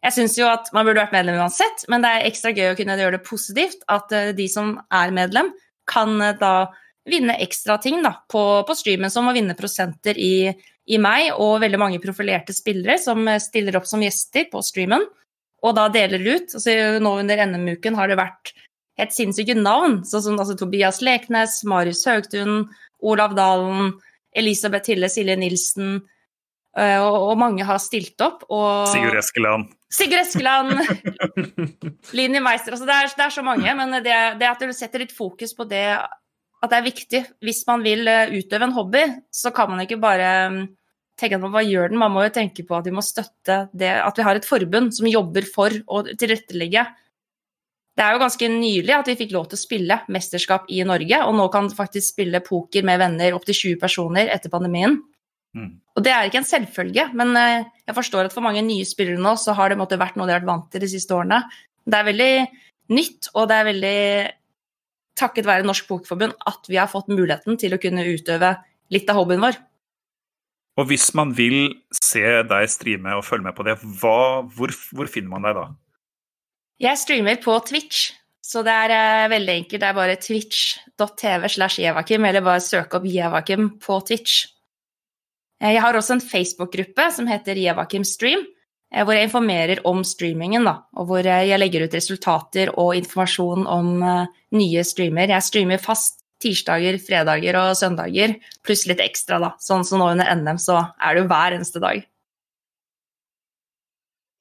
Jeg 0.07 0.14
syns 0.14 0.37
jo 0.38 0.47
at 0.49 0.71
man 0.73 0.87
burde 0.87 1.02
vært 1.02 1.14
medlem 1.16 1.40
uansett, 1.43 1.85
men 1.93 2.05
det 2.05 2.12
er 2.12 2.28
ekstra 2.28 2.52
gøy 2.55 2.71
å 2.71 2.76
kunne 2.78 2.97
gjøre 2.97 3.19
det 3.19 3.26
positivt. 3.26 3.85
At 3.93 4.12
eh, 4.16 4.33
de 4.37 4.49
som 4.49 4.76
er 4.88 5.12
medlem, 5.14 5.52
kan 5.90 6.16
eh, 6.25 6.37
da 6.40 6.71
vinne 7.07 7.37
ekstra 7.45 7.76
ting 7.83 8.00
da, 8.02 8.16
på, 8.33 8.43
på 8.66 8.78
streamen, 8.78 9.12
som 9.12 9.28
å 9.28 9.37
vinne 9.37 9.57
prosenter 9.59 10.16
i, 10.19 10.49
i 10.88 10.99
meg 10.99 11.37
og 11.37 11.61
veldig 11.62 11.83
mange 11.83 12.00
profilerte 12.02 12.57
spillere 12.57 12.97
som 12.99 13.28
stiller 13.43 13.76
opp 13.78 13.87
som 13.87 14.02
gjester 14.02 14.49
på 14.50 14.64
streamen, 14.64 15.05
og 15.62 15.76
da 15.76 15.87
deler 15.93 16.25
ut. 16.25 16.57
Altså, 16.57 16.73
nå 17.02 17.12
under 17.21 17.45
NM-uken 17.47 17.99
har 17.99 18.11
det 18.11 18.19
vært 18.19 18.57
helt 18.99 19.14
sinnssyke 19.14 19.55
navn, 19.59 20.00
sånn 20.09 20.25
som 20.25 20.40
altså, 20.40 20.57
Tobias 20.59 21.02
Leknes, 21.05 21.61
Marius 21.69 22.05
Haugtun, 22.09 22.64
Olav 23.03 23.35
Dalen, 23.37 23.95
Elisabeth 24.37 24.93
Hille, 24.93 25.11
Silje 25.12 25.37
Nilsen, 25.41 25.99
og, 26.76 27.15
og, 27.31 27.35
mange 27.41 27.65
har 27.65 27.79
stilt 27.81 28.21
opp. 28.21 28.43
Og... 28.53 28.88
Sigurd 28.93 29.17
Eskeland. 29.17 29.71
Sigurd 29.93 30.21
Eskeland, 30.26 30.75
Linni 32.19 32.43
Meister 32.45 32.75
altså 32.75 32.88
det, 32.88 32.97
er, 32.97 33.09
det, 33.15 33.25
er, 33.25 33.33
så 33.33 33.45
mange. 33.47 33.76
Men 33.79 33.97
det, 34.05 34.17
det, 34.41 34.49
at 34.50 34.61
du 34.61 34.75
setter 34.76 35.00
litt 35.00 35.15
fokus 35.17 35.55
på 35.57 35.65
det 35.71 35.87
at 35.97 36.73
det 36.73 36.79
er 36.79 36.87
viktig 36.87 37.23
Hvis 37.45 37.62
man 37.69 37.85
vil 37.85 38.09
eh, 38.11 38.35
utøve 38.35 38.67
en 38.69 38.76
hobby, 38.76 39.05
så 39.33 39.53
kan 39.55 39.71
man 39.71 39.83
ikke 39.85 40.00
bare 40.03 40.31
mm, 40.53 40.61
tenke 41.21 41.38
at 41.38 41.45
man 41.45 41.55
bare 41.55 41.69
gjør 41.69 41.93
den. 41.93 42.00
Man 42.00 42.15
må 42.15 42.26
jo 42.26 42.35
tenke 42.35 42.65
på 42.67 42.76
at 42.79 42.88
vi 42.88 42.95
må 42.97 43.05
støtte 43.05 43.67
det 43.76 43.93
at 44.03 44.19
vi 44.19 44.26
har 44.26 44.41
et 44.41 44.49
forbund 44.49 44.95
som 44.97 45.09
jobber 45.11 45.49
for 45.49 45.75
å 45.87 46.03
tilrettelegge. 46.09 46.87
Det 47.97 48.05
er 48.05 48.12
jo 48.12 48.21
ganske 48.21 48.49
nylig 48.53 48.93
at 48.93 49.09
vi 49.09 49.17
fikk 49.17 49.33
lov 49.33 49.47
til 49.49 49.57
å 49.57 49.62
spille 49.62 49.97
mesterskap 50.12 50.67
i 50.69 50.83
Norge, 50.85 51.21
og 51.25 51.37
nå 51.38 51.47
kan 51.53 51.71
du 51.71 51.76
faktisk 51.76 52.12
spille 52.12 52.43
poker 52.45 52.85
med 52.85 53.00
venner 53.00 53.37
opptil 53.37 53.57
20 53.57 53.81
personer 53.81 54.33
etter 54.35 54.53
pandemien. 54.53 54.99
Mm. 55.57 55.71
Og 55.97 56.05
det 56.05 56.12
er 56.12 56.29
ikke 56.29 56.43
en 56.43 56.49
selvfølge, 56.49 57.07
men 57.17 57.33
eh, 57.41 57.65
jeg 57.88 57.97
forstår 57.97 58.29
at 58.29 58.35
for 58.37 58.45
mange 58.45 58.61
nye 58.67 58.85
spillere 58.85 59.21
nå 59.23 59.33
så 59.41 59.55
har 59.57 59.73
det 59.73 59.79
måtte 59.81 59.97
vært 60.00 60.19
noe 60.21 60.29
de 60.29 60.35
har 60.35 60.43
vært 60.43 60.50
vant 60.50 60.67
til 60.73 60.85
de 60.85 60.91
siste 60.93 61.17
årene. 61.17 61.41
Det 61.87 61.97
er 61.97 62.11
veldig 62.11 62.33
nytt, 62.93 63.31
og 63.33 63.49
det 63.49 63.57
er 63.57 63.71
veldig 63.71 64.00
takket 65.17 65.49
være 65.49 65.65
Norsk 65.65 65.88
Pokerforbund 65.88 66.37
at 66.49 66.69
vi 66.69 66.76
har 66.76 66.91
fått 66.93 67.09
muligheten 67.09 67.57
til 67.61 67.73
å 67.73 67.81
kunne 67.81 68.05
utøve 68.05 68.53
litt 68.93 69.09
av 69.09 69.23
hobbyen 69.23 69.47
vår. 69.47 69.57
Og 70.76 70.91
hvis 70.91 71.09
man 71.17 71.33
vil 71.37 71.71
se 71.97 72.25
deg 72.45 72.69
streame 72.69 73.17
og 73.17 73.25
følge 73.25 73.49
med 73.49 73.57
på 73.57 73.65
det, 73.65 73.79
hva, 73.81 74.45
hvor, 74.45 74.75
hvor, 74.93 75.09
finner 75.09 75.33
man 75.33 75.47
deg 75.49 75.57
da? 75.57 75.67
Jeg 76.76 77.00
streamer 77.00 77.38
på 77.40 77.54
Twitch, 77.64 78.11
så 78.45 78.61
det 78.64 78.73
er 78.73 78.92
uh, 78.92 79.30
veldig 79.33 79.52
enkelt. 79.62 79.80
Det 79.80 79.88
er 79.88 79.97
bare 79.97 80.18
twitch.tv 80.21 81.49
slash 81.54 81.80
Jevakim, 81.80 82.26
eller 82.28 82.45
bare 82.45 82.61
søk 82.61 82.99
opp 82.99 83.06
Jevakim 83.09 83.71
på 83.80 83.97
Twitch. 84.04 84.42
Eh, 85.62 85.73
jeg 85.73 85.80
har 85.80 85.97
også 85.97 86.18
en 86.18 86.25
Facebook-gruppe 86.25 87.09
som 87.16 87.30
heter 87.30 87.56
Jevakim 87.56 88.04
Stream, 88.04 88.45
eh, 88.92 89.06
hvor 89.06 89.16
jeg 89.16 89.30
informerer 89.30 89.80
om 89.88 90.04
streamingen. 90.04 90.68
Da, 90.68 90.83
og 91.00 91.09
hvor 91.09 91.25
jeg 91.25 91.62
legger 91.62 91.87
ut 91.87 91.97
resultater 91.97 92.75
og 92.76 92.92
informasjon 93.00 93.64
om 93.64 93.95
nye 94.52 94.85
streamer. 94.85 95.33
Jeg 95.33 95.49
streamer 95.49 95.80
fast 95.80 96.21
tirsdager, 96.45 97.00
fredager 97.00 97.56
og 97.56 97.73
søndager, 97.80 98.37
pluss 98.66 98.85
litt 98.85 99.00
ekstra, 99.00 99.40
da. 99.40 99.54
Sånn 99.64 99.87
som 99.88 100.04
nå 100.04 100.12
under 100.12 100.28
NM, 100.37 100.61
så 100.61 100.83
er 101.00 101.16
det 101.16 101.25
jo 101.25 101.30
hver 101.33 101.56
eneste 101.56 101.80
dag. 101.80 102.04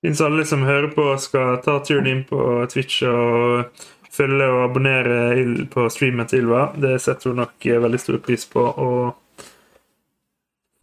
Hvis 0.06 0.22
alle 0.22 0.44
som 0.46 0.62
hører 0.62 0.92
på, 0.94 1.04
skal 1.18 1.64
ta 1.66 1.80
turen 1.82 2.06
inn 2.12 2.20
på 2.30 2.38
Twitch 2.70 3.02
og 3.10 3.72
følge 4.14 4.46
og 4.54 4.60
abonnere 4.68 5.56
på 5.72 5.88
streamen 5.90 6.30
til 6.30 6.44
Ylva, 6.44 6.68
det 6.78 7.00
setter 7.02 7.32
hun 7.32 7.42
nok 7.42 7.66
veldig 7.86 8.02
stor 8.04 8.20
pris 8.22 8.46
på. 8.46 8.62
og 8.62 9.16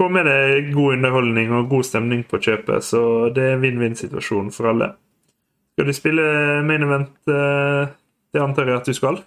få 0.00 0.08
med 0.10 0.26
deg 0.26 0.72
god 0.74 0.96
underholdning 0.96 1.52
og 1.54 1.68
god 1.70 1.86
stemning 1.86 2.24
på 2.26 2.40
kjøpet, 2.42 2.82
så 2.82 3.02
det 3.34 3.44
er 3.46 3.54
en 3.54 3.62
vinn-vinn-situasjon 3.62 4.50
for 4.50 4.72
alle. 4.72 4.88
Skal 5.76 5.86
du 5.86 5.94
spille 5.94 6.24
main 6.66 6.82
event? 6.82 7.14
Eh, 7.30 7.92
det 8.34 8.42
antar 8.42 8.66
jeg 8.66 8.80
at 8.80 8.90
du 8.90 8.96
skal? 8.98 9.22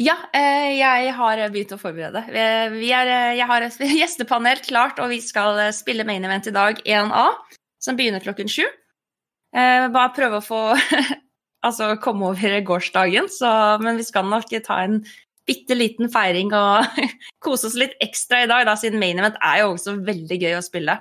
Ja, 0.00 0.16
eh, 0.32 0.72
jeg 0.78 1.12
har 1.18 1.44
begynt 1.52 1.76
å 1.76 1.80
forberede. 1.82 2.24
Er, 2.32 2.72
eh, 2.72 3.36
jeg 3.36 3.50
har 3.52 3.68
et 3.68 3.80
gjestepanel 4.00 4.64
klart, 4.64 5.04
og 5.04 5.12
vi 5.12 5.20
skal 5.20 5.60
spille 5.76 6.08
main 6.08 6.24
event 6.24 6.48
i 6.48 6.56
dag 6.56 6.80
1A, 6.80 7.28
som 7.82 7.98
begynner 7.98 8.22
klokken 8.24 8.50
sju. 8.50 8.66
Bare 9.50 10.12
prøve 10.14 10.38
å 10.38 10.44
få 10.44 10.60
altså 11.66 11.94
komme 12.02 12.30
over 12.30 12.60
gårsdagen, 12.66 13.28
så, 13.32 13.50
men 13.82 13.98
vi 13.98 14.06
skal 14.06 14.28
nok 14.30 14.52
ta 14.66 14.82
en 14.84 15.00
bitte 15.48 15.76
liten 15.76 16.10
feiring 16.12 16.52
og 16.56 17.00
kose 17.44 17.68
oss 17.70 17.78
litt 17.78 17.96
ekstra 18.04 18.44
i 18.44 18.50
dag, 18.50 18.66
da, 18.68 18.76
siden 18.78 19.00
main 19.02 19.18
event 19.18 19.38
er 19.44 19.62
jo 19.62 19.72
også 19.74 19.96
veldig 20.06 20.40
gøy 20.40 20.58
å 20.58 20.64
spille. 20.64 20.98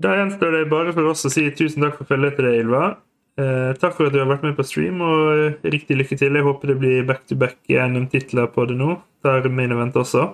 Da 0.00 0.16
gjenstår 0.18 0.56
det 0.56 0.68
bare 0.72 0.94
for 0.94 1.12
oss 1.12 1.26
å 1.26 1.30
si 1.30 1.46
tusen 1.54 1.84
takk 1.84 2.00
for 2.00 2.08
følget 2.08 2.38
til 2.38 2.48
deg, 2.48 2.62
Ylva. 2.64 2.86
Eh, 3.38 3.70
takk 3.78 3.94
for 3.96 4.08
at 4.08 4.14
du 4.14 4.20
har 4.20 4.30
vært 4.30 4.46
med 4.46 4.56
på 4.58 4.66
stream, 4.66 5.02
og 5.02 5.66
riktig 5.70 5.98
lykke 6.00 6.18
til. 6.18 6.34
Jeg 6.34 6.46
håper 6.46 6.72
det 6.72 6.78
blir 6.80 7.06
back 7.06 7.22
to 7.30 7.38
back 7.38 7.58
NM-titler 7.70 8.50
på 8.54 8.66
det 8.70 8.78
nå. 8.80 8.96
Det 9.22 9.30
er 9.30 9.54
main 9.54 9.74
event 9.74 9.98
også. 9.98 10.32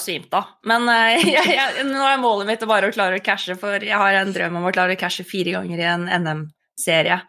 Svimt 0.00 0.30
da. 0.32 0.44
Men 0.68 0.86
uh, 0.88 1.16
jeg, 1.36 1.54
jeg, 1.54 1.86
nå 1.88 2.04
er 2.06 2.20
målet 2.22 2.48
mitt 2.48 2.66
bare 2.68 2.90
å 2.90 2.94
klare 2.94 3.20
å 3.20 3.24
cashe, 3.24 3.56
for 3.60 3.82
jeg 3.84 3.98
har 3.98 4.20
en 4.20 4.34
drøm 4.34 4.60
om 4.60 4.68
å 4.68 4.74
klare 4.74 4.96
å 4.96 5.00
cashe 5.00 5.26
fire 5.28 5.56
ganger 5.58 5.82
i 5.82 5.88
en 5.88 6.06
NM-serie. 6.24 7.20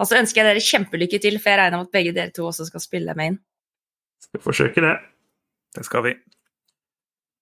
Og 0.00 0.08
så 0.08 0.20
ønsker 0.20 0.42
jeg 0.42 0.48
dere 0.48 0.64
kjempelykke 0.64 1.20
til, 1.22 1.38
for 1.40 1.52
jeg 1.52 1.60
regner 1.60 1.80
med 1.80 1.88
at 1.90 1.96
begge 1.96 2.16
dere 2.16 2.34
to 2.34 2.46
også 2.48 2.68
skal 2.70 2.84
spille 2.84 3.16
main. 3.18 3.38
Skal 4.24 4.44
forsøke 4.44 4.84
det. 4.84 4.96
Det 5.76 5.84
skal 5.86 6.06
vi. 6.06 6.14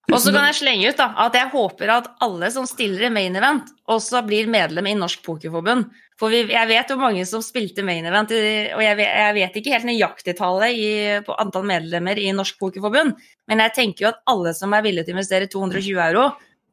Og 0.09 0.21
så 0.25 0.33
kan 0.33 0.47
jeg 0.49 0.57
slenge 0.63 0.89
ut 0.89 0.99
da, 0.99 1.11
at 1.27 1.37
jeg 1.37 1.53
håper 1.53 1.91
at 1.93 2.07
alle 2.25 2.49
som 2.53 2.65
stiller 2.69 3.09
i 3.09 3.13
main 3.13 3.35
event, 3.37 3.69
også 3.93 4.23
blir 4.25 4.49
medlem 4.49 4.89
i 4.89 4.97
Norsk 4.97 5.21
Pokerforbund. 5.27 5.91
For 6.19 6.35
vi, 6.35 6.41
jeg 6.51 6.67
vet 6.67 6.89
jo 6.91 6.97
mange 6.99 7.23
som 7.31 7.43
spilte 7.47 7.85
main 7.87 8.07
event, 8.11 8.33
og 8.35 8.83
jeg 8.83 8.99
vet, 8.99 9.11
jeg 9.21 9.35
vet 9.37 9.59
ikke 9.61 9.75
helt 9.77 9.87
nøyaktig 9.87 10.35
tallet 10.39 11.23
på 11.27 11.37
antall 11.39 11.67
medlemmer 11.69 12.19
i 12.19 12.33
Norsk 12.35 12.59
Pokerforbund, 12.59 13.15
men 13.47 13.63
jeg 13.63 13.75
tenker 13.77 14.05
jo 14.05 14.11
at 14.11 14.25
alle 14.33 14.51
som 14.59 14.75
er 14.75 14.83
villige 14.87 15.07
til 15.07 15.15
å 15.15 15.19
investere 15.19 15.51
220 15.53 16.01
euro, 16.09 16.25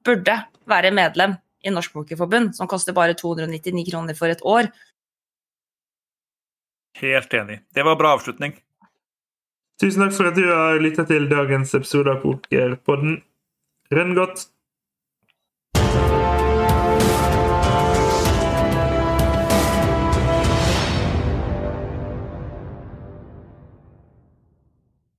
burde 0.05 0.39
være 0.69 0.93
medlem 0.97 1.38
i 1.65 1.73
Norsk 1.73 1.93
Pokerforbund, 1.93 2.55
som 2.58 2.69
koster 2.69 2.97
bare 2.97 3.13
299 3.17 3.86
kroner 3.91 4.17
for 4.17 4.34
et 4.34 4.41
år. 4.45 4.71
Helt 7.01 7.38
enig. 7.38 7.60
Det 7.75 7.86
var 7.86 7.97
en 7.97 8.01
bra 8.01 8.15
avslutning. 8.17 8.58
Tusen 9.81 10.05
takk 10.05 10.13
for 10.15 10.31
at 10.31 10.38
du 10.39 10.45
har 10.47 10.81
lytta 10.81 11.03
til 11.10 11.29
dagens 11.29 11.73
episode 11.77 12.13
av 12.13 12.21
Pokerpodden. 12.25 13.19
Renn 13.93 14.17
godt! 14.17 14.47